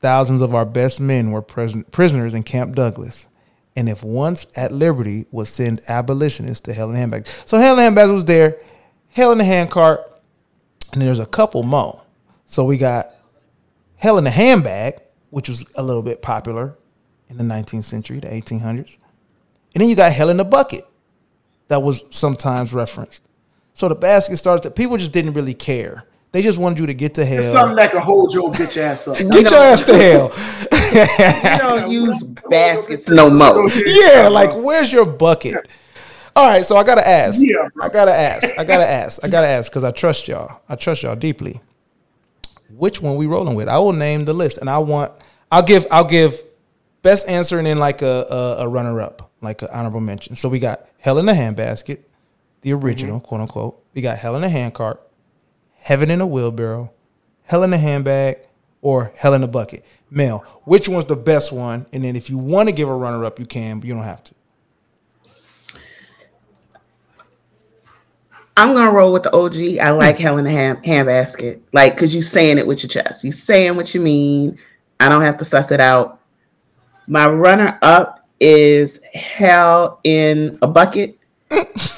[0.00, 3.26] Thousands of our best men were pris- prisoners in Camp Douglas.
[3.74, 7.26] And if once at liberty, would send abolitionists to hell in a handbag.
[7.44, 8.58] So hell in a handbag was there,
[9.08, 10.00] hell in the handcart,
[10.92, 12.02] and there's a couple more.
[12.46, 13.14] So we got
[13.96, 16.76] hell in the handbag, which was a little bit popular
[17.28, 18.96] in the 19th century, the 1800s.
[19.74, 20.84] And then you got hell in the bucket
[21.68, 23.24] that was sometimes referenced.
[23.74, 26.04] So the basket started to, people just didn't really care.
[26.32, 27.38] They just wanted you to get to hell.
[27.38, 27.54] It's hell.
[27.54, 29.18] something that can hold your bitch ass up.
[29.18, 30.32] Get your ass to hell.
[30.94, 33.68] We don't use baskets no more.
[33.84, 35.66] yeah, like where's your bucket?
[36.36, 37.40] All right, so I gotta ask.
[37.42, 37.68] Yeah.
[37.80, 38.58] I gotta ask.
[38.58, 39.24] I gotta ask.
[39.24, 40.60] I gotta ask because I trust y'all.
[40.68, 41.60] I trust y'all deeply.
[42.70, 43.68] Which one we rolling with?
[43.68, 45.12] I will name the list, and I want.
[45.50, 45.86] I'll give.
[45.90, 46.42] I'll give
[47.02, 50.34] best answer and then like a a, a runner up, like an honorable mention.
[50.36, 52.00] So we got Hell in the Handbasket,
[52.64, 53.26] the original, mm-hmm.
[53.26, 53.84] quote unquote.
[53.94, 55.00] We got Hell in a Handcart,
[55.74, 56.90] Heaven in a Wheelbarrow,
[57.44, 58.38] Hell in a Handbag,
[58.80, 59.84] or Hell in a Bucket.
[60.10, 61.86] Mel, which one's the best one?
[61.92, 64.04] And then if you want to give a runner up, you can, but you don't
[64.04, 64.34] have to.
[68.56, 69.56] I'm gonna roll with the OG.
[69.78, 69.98] I hmm.
[69.98, 73.24] like hell in a hand handbasket, like because you saying it with your chest.
[73.24, 74.58] You saying what you mean.
[75.00, 76.20] I don't have to suss it out.
[77.08, 81.18] My runner up is hell in a bucket.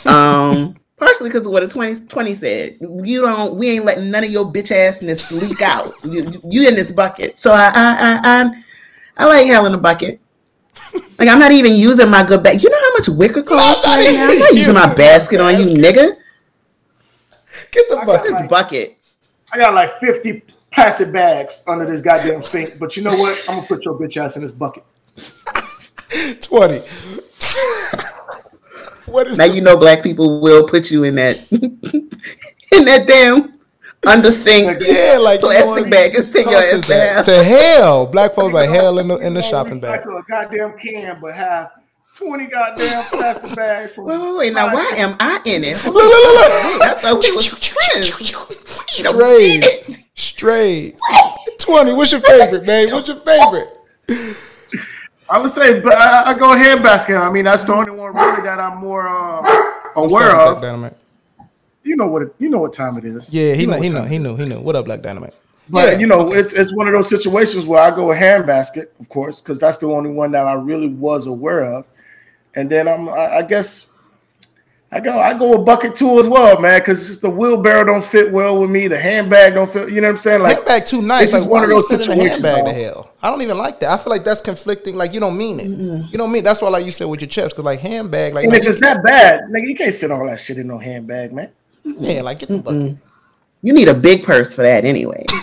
[0.07, 2.76] Um, partially because of what a 20, 20 said.
[2.80, 3.57] You don't.
[3.57, 5.92] We ain't letting none of your bitch assness leak out.
[6.05, 7.38] You, you in this bucket.
[7.38, 8.62] So I I I I,
[9.18, 10.20] I like hell in a bucket.
[11.18, 12.62] Like I'm not even using my good bag.
[12.62, 14.30] You know how much wicker costs right now?
[14.30, 16.16] I'm not using my basket on you, nigga.
[17.70, 18.32] Get the bucket.
[18.32, 18.99] This bucket.
[19.53, 23.44] I got like 50 plastic bags under this goddamn sink, but you know what?
[23.49, 24.84] I'm gonna put your bitch ass in this bucket.
[26.42, 26.82] 20.
[29.07, 33.07] What is Now the- you know black people will put you in that in that
[33.07, 33.52] damn
[34.07, 37.24] under sink Yeah, like you plastic want- bag and send your ass that down.
[37.24, 38.07] to hell.
[38.07, 40.00] Black folks like hell in the in the shopping bag.
[40.07, 41.70] A goddamn can, but have
[42.16, 43.94] 20 goddamn plastic bags.
[43.94, 45.76] From Wait, wait, wait, now why am I in it?
[45.84, 48.18] Look, look, look, Wait, I thought we was friends.
[48.20, 49.61] Wait a Strays.
[49.61, 50.04] minute.
[50.14, 50.98] Strays.
[51.59, 51.92] 20.
[51.92, 52.90] What's your favorite, man?
[52.92, 53.68] What's your favorite?
[55.28, 57.20] I would say, but I, I go handbasket.
[57.20, 60.62] I mean, that's the only one really that I'm more uh, aware up, Black.
[60.62, 60.96] Dynamite?
[61.82, 62.22] You know what?
[62.22, 63.32] It, you know what time it is.
[63.32, 64.60] Yeah, he You know, he know, he knew, he knew.
[64.60, 65.34] What up, Black Dynamite?
[65.68, 66.38] But Yeah, you know, okay.
[66.38, 69.78] it's it's one of those situations where I go with handbasket, of course, because that's
[69.78, 71.88] the only one that I really was aware of.
[72.54, 73.88] And then I'm, I, I guess,
[74.93, 78.05] I go, I go a bucket two as well, man, because just the wheelbarrow don't
[78.05, 78.87] fit well with me.
[78.87, 79.91] The handbag don't fit.
[79.91, 80.43] You know what I'm saying?
[80.43, 81.24] Like handbag too nice.
[81.24, 83.12] it's Like just why one of you those sending a situations, handbag to hell?
[83.20, 83.91] I don't even like that.
[83.91, 84.95] I feel like that's conflicting.
[84.95, 85.66] Like you don't mean it.
[85.66, 86.45] You don't mean.
[86.45, 88.80] That's why, like you said with your chest, because like handbag, like And if it's
[88.80, 91.51] that bad, nigga, you can't fit all that shit in no handbag, man.
[91.84, 92.97] yeah, like get the bucket.
[93.62, 95.24] You need a big purse for that anyway.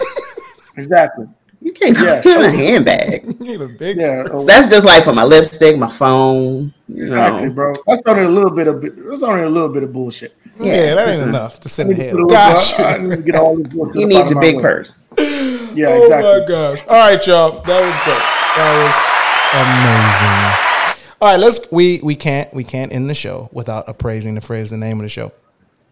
[0.75, 1.27] Exactly.
[1.63, 3.25] You can't go Yeah, in a handbag.
[3.39, 3.97] You need a big.
[3.97, 4.25] Yeah.
[4.31, 6.73] uh, That's just like for my lipstick, my phone.
[6.89, 7.53] You Exactly, know.
[7.53, 7.73] bro.
[7.87, 10.35] That's only a little bit of that's only a little bit of bullshit.
[10.59, 12.11] Yeah, that ain't enough to send need to to, hell.
[12.17, 12.85] put a little- Gotcha.
[12.87, 15.03] I need to get all this You up need out of your big purse.
[15.17, 16.41] Yeah, Oh exactly.
[16.41, 16.83] my gosh!
[16.87, 17.61] All right, y'all.
[17.63, 18.23] That was great.
[18.55, 18.95] That was
[19.63, 21.17] amazing.
[21.21, 21.59] All right, let's.
[21.71, 24.69] We we can't we can't end the show without appraising the phrase.
[24.69, 25.31] The name of the show.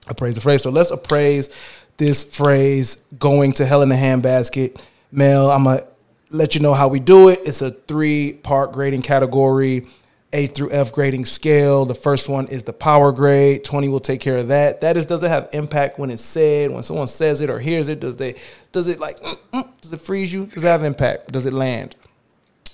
[0.07, 0.61] Appraise the phrase.
[0.63, 1.49] So let's appraise
[1.97, 2.97] this phrase.
[3.17, 4.80] Going to hell in the handbasket.
[5.12, 5.86] Mel, I'm gonna
[6.30, 7.39] let you know how we do it.
[7.45, 9.88] It's a three part grading category.
[10.34, 11.84] A through F grading scale.
[11.84, 13.66] The first one is the power grade.
[13.66, 14.80] 20 will take care of that.
[14.80, 17.89] That is, does it have impact when it's said, when someone says it or hears
[17.89, 17.99] it?
[17.99, 18.36] Does they
[18.72, 20.45] does it like mm, mm, does it freeze you?
[20.45, 21.34] Does it have impact?
[21.34, 21.97] Does it land?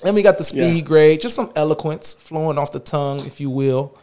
[0.03, 0.81] Then we got the speed Yeah.
[0.81, 3.97] grade, just some eloquence flowing off the tongue, if you will.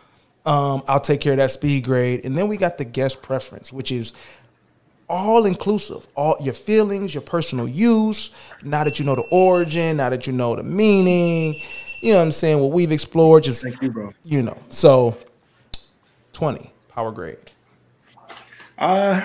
[0.45, 2.25] Um, I'll take care of that speed grade.
[2.25, 4.13] And then we got the guest preference, which is
[5.09, 6.07] all inclusive.
[6.15, 8.31] All your feelings, your personal use.
[8.63, 11.61] Now that you know the origin, now that you know the meaning,
[12.01, 12.61] you know what I'm saying?
[12.61, 14.13] What we've explored, just Thank you, bro.
[14.25, 14.59] you know.
[14.71, 15.17] So
[16.33, 17.39] 20 power grade.
[18.79, 19.25] Uh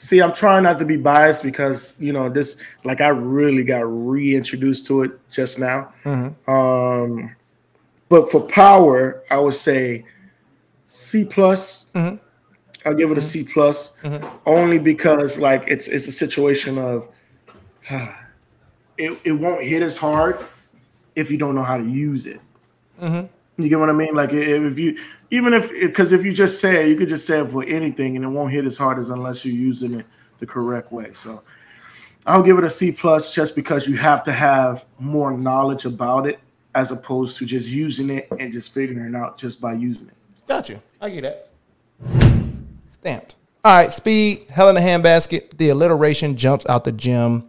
[0.00, 2.56] see, I'm trying not to be biased because you know this.
[2.84, 5.92] Like, I really got reintroduced to it just now.
[6.48, 7.36] Um,
[8.08, 10.04] but for power, I would say
[10.86, 11.86] C plus.
[12.86, 13.52] I'll give it a C mm-hmm.
[13.52, 14.26] plus, mm-hmm.
[14.46, 17.08] only because like it's it's a situation of
[18.98, 20.38] it, it won't hit as hard
[21.16, 22.40] if you don't know how to use it.
[23.00, 23.62] Mm-hmm.
[23.62, 24.14] You get what I mean?
[24.14, 24.98] Like if you
[25.30, 28.16] even if because if you just say it, you could just say it for anything
[28.16, 30.06] and it won't hit as hard as unless you're using it
[30.38, 31.12] the correct way.
[31.12, 31.42] So
[32.26, 36.26] I'll give it a C plus just because you have to have more knowledge about
[36.26, 36.40] it
[36.74, 40.14] as opposed to just using it and just figuring it out just by using it.
[40.46, 40.80] Got you.
[41.00, 42.29] I get that.
[43.00, 43.36] Stamped.
[43.64, 45.56] All right, speed, hell in the handbasket.
[45.56, 47.48] The alliteration jumps out the gym.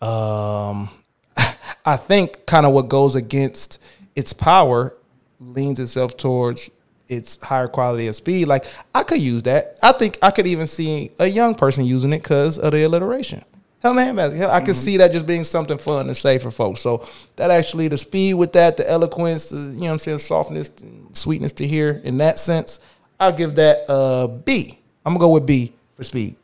[0.00, 0.90] Um,
[1.86, 3.80] I think kind of what goes against
[4.14, 4.94] its power
[5.40, 6.70] leans itself towards
[7.08, 8.46] its higher quality of speed.
[8.46, 9.78] Like I could use that.
[9.82, 13.44] I think I could even see a young person using it because of the alliteration.
[13.80, 14.36] Hell in the handbasket.
[14.36, 16.80] Hell, I could see that just being something fun to say for folks.
[16.80, 17.06] So
[17.36, 20.70] that actually the speed with that, the eloquence, the, you know what I'm saying, softness,
[20.80, 22.80] and sweetness to hear in that sense,
[23.20, 24.78] I'll give that a B.
[25.04, 26.36] I'm gonna go with B for speed.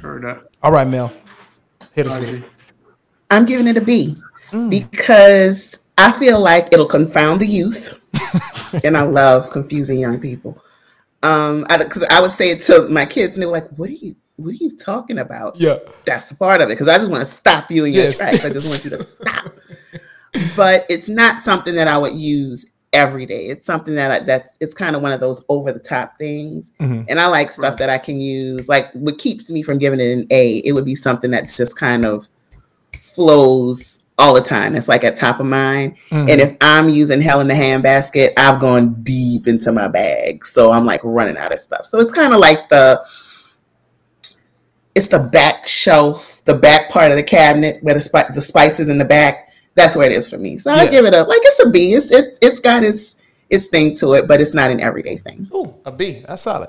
[0.00, 0.42] Heard that.
[0.62, 1.12] All right, Mel.
[1.92, 2.50] Hit us with it.
[3.30, 4.16] I'm giving it a B
[4.68, 8.00] because I feel like it'll confound the youth,
[8.84, 10.62] and I love confusing young people.
[11.22, 13.94] Um, because I, would say it to my kids, and they were like, "What are
[13.94, 14.14] you?
[14.36, 15.78] What are you talking about?" Yeah.
[16.04, 16.74] that's the part of it.
[16.74, 18.18] Because I just want to stop you in your Yes.
[18.18, 18.44] tracks.
[18.44, 19.52] I just want you to stop.
[20.56, 23.46] but it's not something that I would use every day.
[23.46, 26.72] It's something that I, that's it's kind of one of those over the top things.
[26.80, 27.04] Mhm.
[27.08, 28.68] And I like stuff that I can use.
[28.68, 31.76] Like what keeps me from giving it an A, it would be something that just
[31.76, 32.26] kind of
[32.96, 34.74] flows all the time.
[34.74, 35.94] It's like at top of mind.
[36.10, 36.30] Mhm.
[36.30, 40.44] And if I'm using hell in the handbasket, I've gone deep into my bag.
[40.44, 41.86] So I'm like running out of stuff.
[41.86, 43.00] So it's kind of like the
[44.94, 48.88] it's the back shelf, the back part of the cabinet where the spi- the spices
[48.88, 49.48] in the back.
[49.78, 50.58] That's where it is for me.
[50.58, 51.92] So I give it a like it's a B.
[51.92, 53.14] It's it's it's got its
[53.48, 55.48] its thing to it, but it's not an everyday thing.
[55.54, 56.24] Ooh, a B.
[56.26, 56.68] That's solid.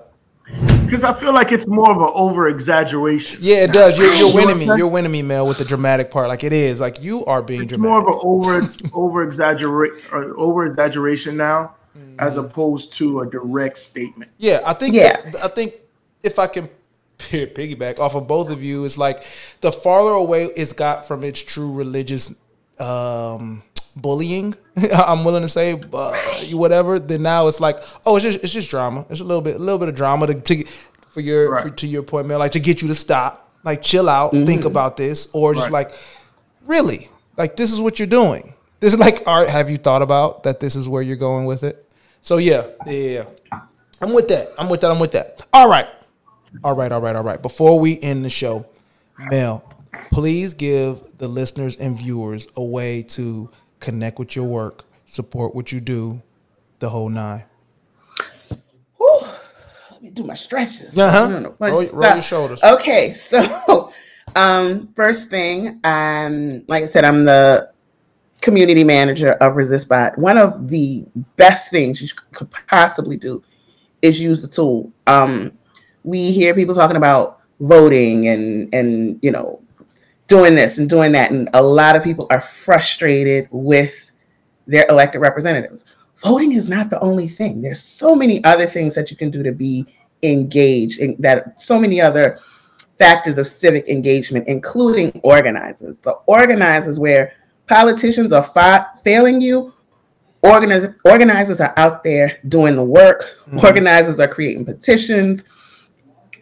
[0.86, 3.40] Because I feel like it's more of an over exaggeration.
[3.42, 3.98] Yeah, it does.
[3.98, 4.66] You're, you're winning me.
[4.66, 6.28] You know what I'm You're winning me, Mel, with the dramatic part.
[6.28, 6.80] Like it is.
[6.80, 12.20] Like you are being It's more of an over over exaggerate over exaggeration now, mm-hmm.
[12.20, 14.30] as opposed to a direct statement.
[14.38, 14.94] Yeah, I think.
[14.94, 15.32] Yeah.
[15.44, 15.80] I think
[16.22, 16.70] if I can
[17.18, 19.24] piggyback off of both of you, it's like
[19.62, 22.36] the farther away it's got from its true religious
[22.80, 23.64] um,
[23.96, 24.56] bullying.
[24.94, 26.16] I'm willing to say, uh,
[26.52, 27.00] whatever.
[27.00, 29.06] Then now it's like, oh, it's just it's just drama.
[29.10, 30.64] It's a little bit a little bit of drama to, to
[31.10, 31.64] for your Right.
[31.64, 34.66] for, to your point, Mel, like to get you to stop, like chill out, think
[34.66, 35.88] about this, or just Right.
[35.88, 35.92] like,
[36.66, 38.54] really, like this is what you're doing.
[38.80, 39.50] This is like art.
[39.50, 40.60] Have you thought about that?
[40.60, 41.86] This is where you're going with it.
[42.22, 43.26] So yeah, yeah.
[43.52, 43.60] yeah.
[44.02, 44.54] I'm with that.
[44.58, 44.92] I'm with that.
[44.92, 45.46] I'm with that.
[45.52, 45.88] All right.
[46.64, 46.92] All right.
[46.92, 47.16] All right.
[47.16, 47.42] All right.
[47.42, 48.66] Before we end the show,
[49.30, 49.64] Mel,
[50.12, 55.72] please give the listeners and viewers a way to connect with your work, support what
[55.72, 56.22] you do,
[56.80, 57.44] the whole nine.
[58.98, 59.22] Whew.
[59.92, 60.98] Let me do my stretches.
[60.98, 61.52] Uh-huh.
[61.60, 62.64] Roll- roll your shoulders.
[62.64, 63.92] Okay, so
[64.36, 67.72] um, first thing, um, like I said, I'm the
[68.42, 70.18] community manager of ResistBot.
[70.18, 73.44] One of the best things you could possibly do
[74.02, 74.92] is use the tool.
[75.08, 75.52] Um,
[76.04, 79.62] we hear people talking about voting and and you know
[80.30, 84.12] doing this and doing that, and a lot of people are frustrated with
[84.68, 85.84] their elected representatives.
[86.24, 87.62] Voting is not the only thing.
[87.62, 89.86] There's so many other things that you can do to be
[90.24, 92.40] engaged, and that so many other
[92.98, 96.00] factors of civic engagement, including organizers.
[96.00, 97.34] The organizers where
[97.68, 99.74] politicians are fi- failing you,
[100.44, 103.38] organiz- organizers are out there doing the work.
[103.48, 103.66] Mm-hmm.
[103.66, 105.46] Organizers are creating petitions.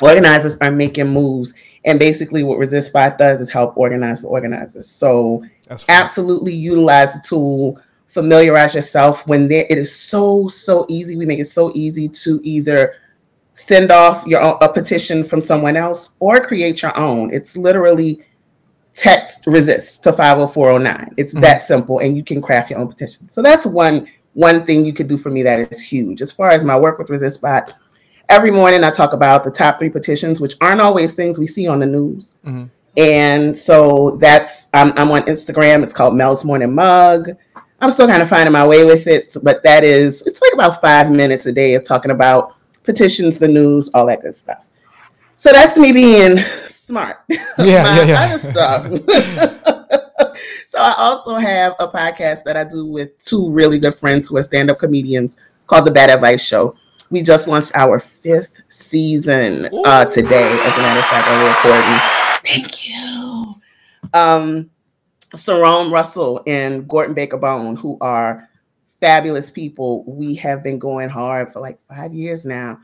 [0.01, 1.53] Organizers are making moves.
[1.87, 4.87] And basically, what ResistBot does is help organize the organizers.
[4.87, 5.43] So,
[5.89, 7.81] absolutely utilize the tool.
[8.07, 9.65] Familiarize yourself when there.
[9.69, 11.15] It is so so easy.
[11.15, 12.93] We make it so easy to either
[13.53, 17.33] send off your own, a petition from someone else or create your own.
[17.33, 18.21] It's literally
[18.93, 21.13] text resist to 50409.
[21.17, 21.41] It's mm-hmm.
[21.41, 23.27] that simple and you can craft your own petition.
[23.29, 26.21] So that's one one thing you could do for me that is huge.
[26.21, 27.73] As far as my work with ResistBot,
[28.29, 31.67] every morning I talk about the top 3 petitions which aren't always things we see
[31.67, 32.33] on the news.
[32.45, 32.65] Mm-hmm.
[32.97, 35.83] And so that's I'm, I'm on Instagram.
[35.83, 37.29] It's called Mel's Morning Mug.
[37.79, 40.81] I'm still kind of finding my way with it, but that is it's like about
[40.81, 44.71] five minutes a day of talking about petitions, the news, all that good stuff.
[45.35, 46.37] So that's me being
[46.69, 47.17] smart.
[47.59, 48.21] Yeah, yeah, yeah.
[48.21, 48.85] other stuff.
[50.69, 54.37] so I also have a podcast that I do with two really good friends who
[54.37, 56.75] are stand-up comedians called The Bad Advice Show.
[57.09, 60.51] We just launched our fifth season uh, today.
[60.63, 61.99] As a matter of fact, I'm recording.
[62.43, 63.55] Thank you.
[64.13, 64.69] Um,
[65.35, 68.49] Sarone Russell and Gordon Baker Bone, who are
[68.99, 70.03] fabulous people.
[70.05, 72.79] We have been going hard for like five years now.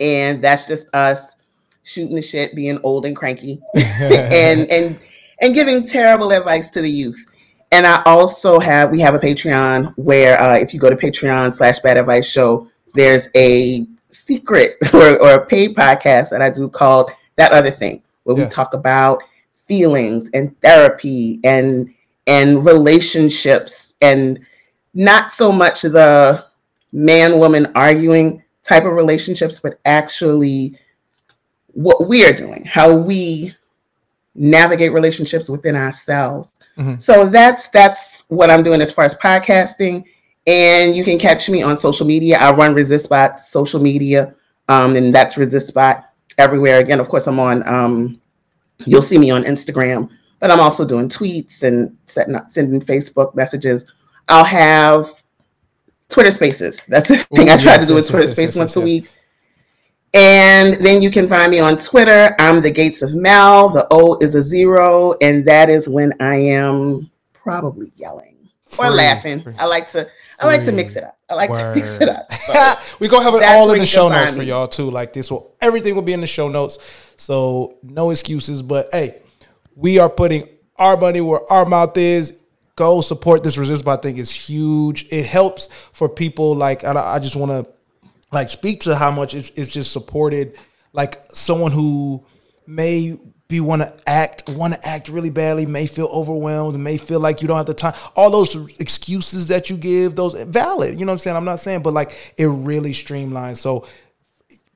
[0.00, 1.36] and that's just us
[1.82, 4.98] shooting the shit, being old and cranky, and and
[5.40, 7.24] and giving terrible advice to the youth.
[7.72, 11.54] And I also have we have a Patreon where uh, if you go to Patreon
[11.54, 16.68] slash Bad Advice Show, there's a secret or, or a paid podcast that I do
[16.68, 18.44] called That Other Thing, where Yeah.
[18.44, 19.22] we talk about
[19.66, 21.92] feelings and therapy and
[22.28, 24.40] and relationships and
[24.94, 26.44] not so much the
[26.92, 30.76] man woman arguing type of relationships, but actually
[31.72, 33.54] what we are doing, how we
[34.34, 36.52] navigate relationships within ourselves.
[36.78, 37.00] Mhm.
[37.00, 40.04] So that's that's what I'm doing as far as podcasting.
[40.46, 42.38] And you can catch me on social media.
[42.38, 44.34] I run ResistBot social media,
[44.68, 46.04] um, and that's ResistBot
[46.38, 46.78] everywhere.
[46.78, 47.66] Again, of course, I'm on.
[47.68, 48.20] Um,
[48.84, 53.34] you'll see me on Instagram, but I'm also doing tweets and setting up, sending Facebook
[53.34, 53.84] messages.
[54.28, 55.08] I'll have
[56.08, 56.80] Twitter Spaces.
[56.88, 58.76] That's the thing Ooh, I try yes, to do yes, with Twitter yes, Space once
[58.76, 59.10] a week.
[60.14, 62.34] And then you can find me on Twitter.
[62.38, 63.68] I'm the Gates of Mel.
[63.68, 68.36] The O is a zero, and that is when I am probably yelling
[68.78, 69.42] or Free, laughing.
[69.42, 69.54] free.
[69.58, 70.08] I like to
[70.38, 71.18] I like to mix it up.
[71.28, 72.32] I like to mix it up.
[72.32, 74.90] So, we gonna have it all in the show notes find for y'all too.
[74.90, 76.78] Like this will everything will be in the show notes.
[77.16, 78.62] So no excuses.
[78.62, 79.22] But hey,
[79.74, 82.42] we are putting our money where our mouth is.
[82.76, 85.06] Go support this resist I think is huge.
[85.10, 87.72] It helps for people like I, I just want to
[88.32, 90.58] like speak to how much it's, it's just supported
[90.92, 92.26] like someone who
[92.66, 93.18] may
[93.48, 97.42] be want to act want to act really badly may feel overwhelmed may feel like
[97.42, 97.94] you don't have the time.
[98.14, 101.36] All those excuses that you give those valid you know what i'm saying?
[101.36, 103.58] I'm not saying but like it really streamlines.
[103.58, 103.86] So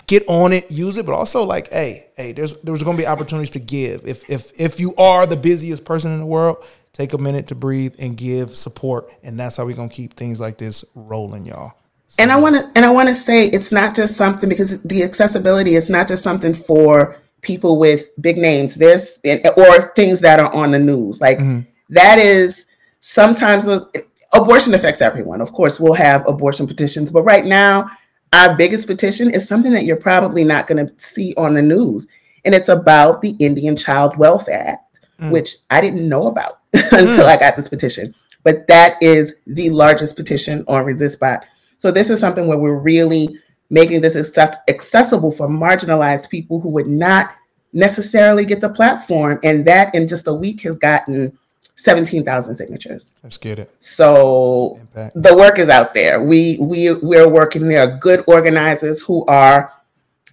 [0.06, 3.06] get on it use it but also like hey hey there's there's going to be
[3.06, 4.06] opportunities to give.
[4.06, 7.54] If if if you are the busiest person in the world take a minute to
[7.54, 11.44] breathe and give support and that's how we're going to keep things like this rolling
[11.44, 11.72] y'all.
[12.18, 15.02] And I want to and I want to say it's not just something because the
[15.02, 18.74] accessibility is not just something for people with big names.
[18.74, 19.18] There's
[19.56, 21.20] or things that are on the news.
[21.20, 21.60] Like mm-hmm.
[21.90, 22.66] that is
[23.00, 23.86] sometimes those
[24.34, 25.40] abortion affects everyone.
[25.40, 27.90] Of course, we'll have abortion petitions, but right now
[28.32, 32.06] our biggest petition is something that you're probably not going to see on the news,
[32.44, 35.30] and it's about the Indian Child Welfare Act, mm.
[35.30, 36.98] which I didn't know about mm.
[36.98, 38.14] until I got this petition.
[38.42, 41.42] But that is the largest petition on resist ResistBot.
[41.78, 43.36] So this is something where we're really
[43.70, 47.34] making this access- accessible for marginalized people who would not
[47.72, 51.36] necessarily get the platform, and that in just a week has gotten
[51.76, 53.14] seventeen thousand signatures.
[53.22, 55.14] let's get it So Impact.
[55.22, 56.22] the work is out there.
[56.22, 57.68] We we we're working.
[57.68, 59.72] There are good organizers who are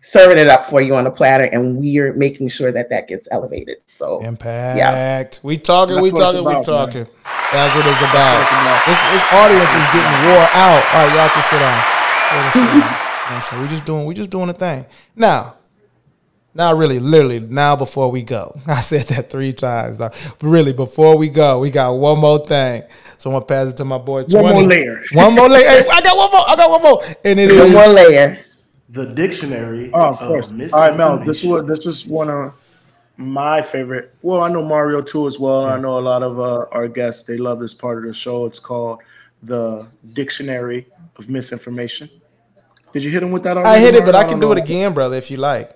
[0.01, 3.27] serving it up for you on a platter, and we're making sure that that gets
[3.31, 3.77] elevated.
[3.85, 4.77] So Impact.
[4.79, 5.23] Yeah.
[5.43, 6.87] We talking, That's we what it's talking, we about, man.
[7.05, 7.07] talking.
[7.53, 8.41] That's what it's about.
[8.87, 10.83] This this audience is getting wore out.
[10.91, 11.79] All right, y'all can sit down.
[12.33, 13.06] Y'all can sit down.
[13.27, 13.61] You know what I'm saying?
[13.63, 14.85] we just doing we just doing a thing.
[15.15, 15.55] Now,
[16.53, 18.57] now really, literally, now before we go.
[18.67, 19.99] I said that three times.
[19.99, 22.83] Now, but really, before we go, we got one more thing.
[23.17, 24.23] So I'm gonna pass it to my boy.
[24.23, 24.43] 20.
[24.43, 25.03] One more layer.
[25.13, 25.67] One more layer.
[25.67, 26.49] Hey, I got one more.
[26.49, 27.03] I got one more.
[27.25, 28.39] And it is one more layer.
[28.89, 30.49] The dictionary Oh, of course.
[30.49, 30.73] misinformation.
[30.73, 31.17] All right, Mel.
[31.25, 32.53] This is this is one of
[33.17, 34.13] my favorite.
[34.21, 35.65] Well, I know Mario too as well.
[35.65, 37.23] I know a lot of uh, our guests.
[37.23, 38.45] They love this part of the show.
[38.45, 39.01] It's called
[39.43, 42.09] the Dictionary of Misinformation.
[42.93, 43.69] Did you hit him with that already?
[43.77, 44.29] I hit it, but I Mario?
[44.31, 45.71] can do it again, brother, if you like.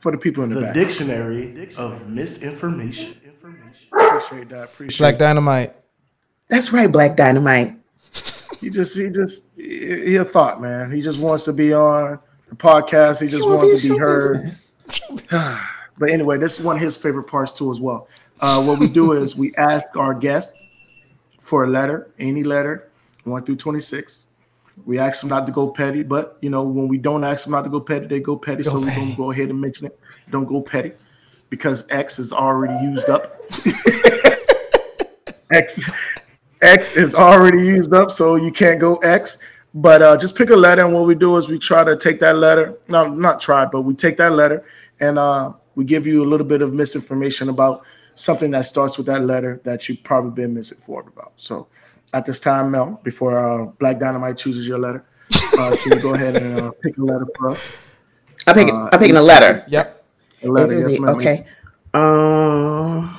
[0.00, 0.74] for the people in the, The back.
[0.74, 3.14] dictionary of misinformation.
[3.92, 4.64] Appreciate that.
[4.64, 5.18] Appreciate Black.
[5.18, 5.74] Dynamite.
[6.48, 7.74] That's right, Black Dynamite.
[8.60, 10.90] He just, he just, he, he a thought, man.
[10.90, 12.18] He just wants to be on
[12.48, 13.20] the podcast.
[13.22, 14.50] He just You wanna wants to be heard.
[15.98, 18.08] But anyway, this is one of his favorite parts too, as well.
[18.40, 20.60] Uh, what we do is we ask our guests
[21.40, 22.90] for a letter, any letter,
[23.24, 24.26] one through twenty-six.
[24.84, 27.52] We ask them not to go petty, but you know when we don't ask them
[27.52, 28.62] not to go petty, they go petty.
[28.62, 29.98] so we're gonna go ahead and mention it.
[30.30, 30.92] Don't go petty
[31.50, 33.40] because X is already used up.
[35.50, 35.88] X
[36.60, 39.38] X is already used up, so you can't go X.
[39.74, 42.20] But uh, just pick a letter, and what we do is we try to take
[42.20, 42.78] that letter.
[42.88, 44.64] No, not try, but we take that letter
[45.00, 47.82] and uh, we give you a little bit of misinformation about
[48.14, 51.32] something that starts with that letter that you've probably been misinformed about.
[51.36, 51.68] So,
[52.12, 55.04] at this time, Mel, before uh, Black Dynamite chooses your letter,
[55.58, 57.70] uh, can you go ahead and uh, pick a letter for us?
[58.46, 58.74] I'm picking.
[58.74, 59.64] Uh, I'm picking a letter.
[59.68, 60.04] Yep.
[60.44, 61.16] A letter, yes, ma'am.
[61.16, 61.46] Okay.
[61.94, 63.18] Um,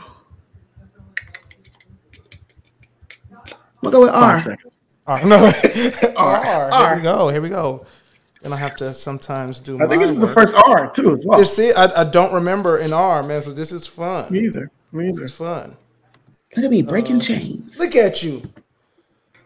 [3.81, 4.39] we'll go with R.
[4.39, 4.57] Five.
[5.07, 5.25] R.
[5.25, 5.37] No.
[6.15, 6.45] R.
[6.45, 6.71] R.
[6.71, 6.95] Here R.
[6.97, 7.29] we go.
[7.29, 7.85] Here we go.
[8.43, 9.81] And I have to sometimes do.
[9.83, 11.37] I think this is the first R too, as well.
[11.37, 11.75] This it.
[11.75, 13.41] I, I don't remember an R, man.
[13.41, 14.31] So this is fun.
[14.31, 14.71] Me either.
[14.91, 15.25] Me This either.
[15.25, 15.77] is fun.
[16.55, 17.77] Look at me breaking chains.
[17.79, 18.41] Look at you.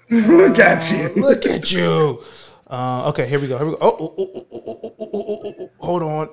[0.10, 1.10] Look at you.
[1.22, 2.24] Look at you.
[2.68, 3.58] Uh, okay, here we go.
[3.58, 3.78] Here we go.
[3.82, 6.30] Oh, oh, oh, hold on.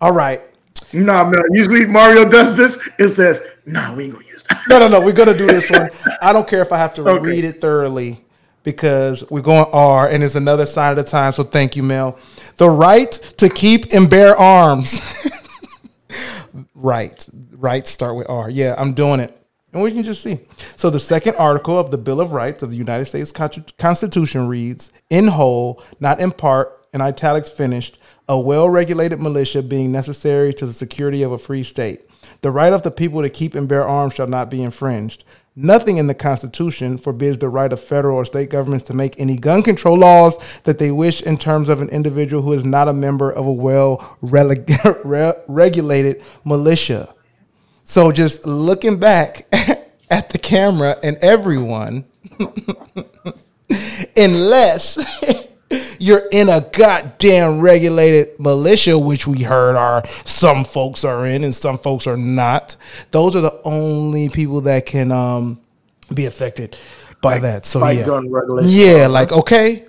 [0.00, 0.42] All right.
[0.92, 1.42] Nah, man.
[1.52, 2.78] Usually Mario does this.
[2.98, 5.00] It says, "Nah, we ain't gonna use that." No, no, no.
[5.00, 5.90] We're gonna do this one.
[6.20, 7.22] I don't care if I have to okay.
[7.22, 8.24] read it thoroughly
[8.62, 11.32] because we're going R, and it's another sign of the time.
[11.32, 12.18] So thank you, Mel.
[12.56, 15.00] The right to keep and bear arms.
[16.74, 17.86] right, right.
[17.86, 18.50] Start with R.
[18.50, 19.40] Yeah, I'm doing it
[19.76, 20.38] and we can just see.
[20.74, 24.90] So the second article of the Bill of Rights of the United States Constitution reads,
[25.10, 30.64] "In whole, not in part." In italics finished, a well regulated militia being necessary to
[30.64, 32.00] the security of a free state.
[32.40, 35.24] The right of the people to keep and bear arms shall not be infringed.
[35.54, 39.36] Nothing in the Constitution forbids the right of federal or state governments to make any
[39.36, 42.94] gun control laws that they wish in terms of an individual who is not a
[42.94, 47.14] member of a well rele- re- regulated militia.
[47.88, 49.46] So just looking back
[50.10, 52.04] at the camera and everyone,
[54.16, 54.98] unless
[56.00, 61.54] you're in a goddamn regulated militia, which we heard are some folks are in and
[61.54, 62.76] some folks are not.
[63.12, 65.60] Those are the only people that can um,
[66.12, 66.76] be affected
[67.22, 67.66] by that.
[67.66, 68.20] So fight yeah,
[68.64, 69.84] yeah, like okay,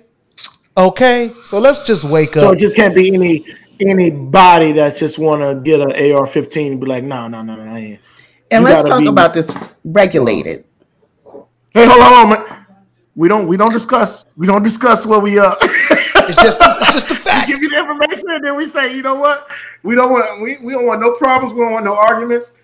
[0.76, 1.32] okay.
[1.46, 2.54] So let's just wake So up.
[2.54, 3.44] it just can't be any
[3.80, 7.72] anybody that just want to get an AR-15 and be like, "No, no, no, no."
[7.72, 8.00] I ain't.
[8.50, 9.52] And You let's talk be- about this
[9.84, 10.64] regulated.
[11.74, 12.66] Hey, hold on, hold on, man.
[13.14, 17.08] We don't we don't discuss we don't discuss what we uh It's just it's just
[17.08, 17.48] the fact.
[17.48, 19.48] We give you the information and then we say, you know what?
[19.82, 22.58] We don't want we, we don't want no problems, we don't want no arguments.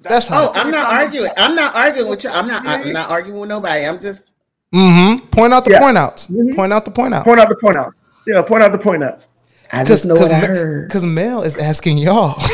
[0.00, 0.48] That's how.
[0.48, 1.30] Oh, I'm not arguing.
[1.36, 2.30] I'm not arguing with you.
[2.30, 2.66] I'm not.
[2.66, 3.84] I'm not arguing with nobody.
[3.84, 4.32] I'm just.
[4.72, 5.26] Mm-hmm.
[5.30, 5.80] Point out the Yeah.
[5.80, 6.26] point outs.
[6.54, 7.24] Point out the point outs.
[7.24, 7.96] Point out the point outs.
[8.26, 9.30] Yeah, point out the point outs.
[9.72, 10.90] I just know what I heard.
[10.90, 12.40] Cause Mel is asking y'all.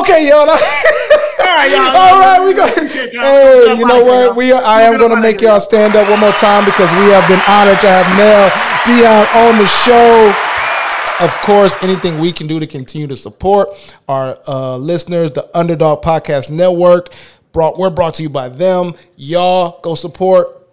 [0.00, 0.48] okay, y'all.
[0.48, 1.96] All right, y'all.
[1.96, 2.66] All right, we go.
[2.66, 3.22] Appreciate y'all.
[3.22, 4.36] Hey, you know what?
[4.36, 7.06] We are, I am going to make y'all stand up one more time because we
[7.10, 8.50] have been honored to have Mel
[8.86, 10.34] Dion on the show.
[11.18, 13.70] Of course, anything we can do to continue to support
[14.06, 17.12] our uh, listeners, the Underdog Podcast Network.
[17.52, 18.94] Brought, we're brought to you by them.
[19.16, 20.65] Y'all go support.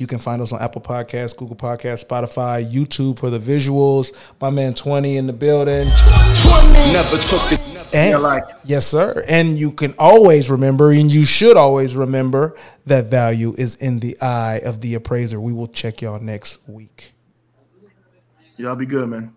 [0.00, 4.14] You can find us on Apple Podcasts, Google Podcasts, Spotify, YouTube for the visuals.
[4.40, 5.86] My man 20 in the building.
[6.92, 7.60] Never took the.
[7.92, 9.22] And, like- yes, sir.
[9.28, 14.16] And you can always remember, and you should always remember, that value is in the
[14.22, 15.40] eye of the appraiser.
[15.40, 17.12] We will check y'all next week.
[18.56, 19.34] Y'all be good, man.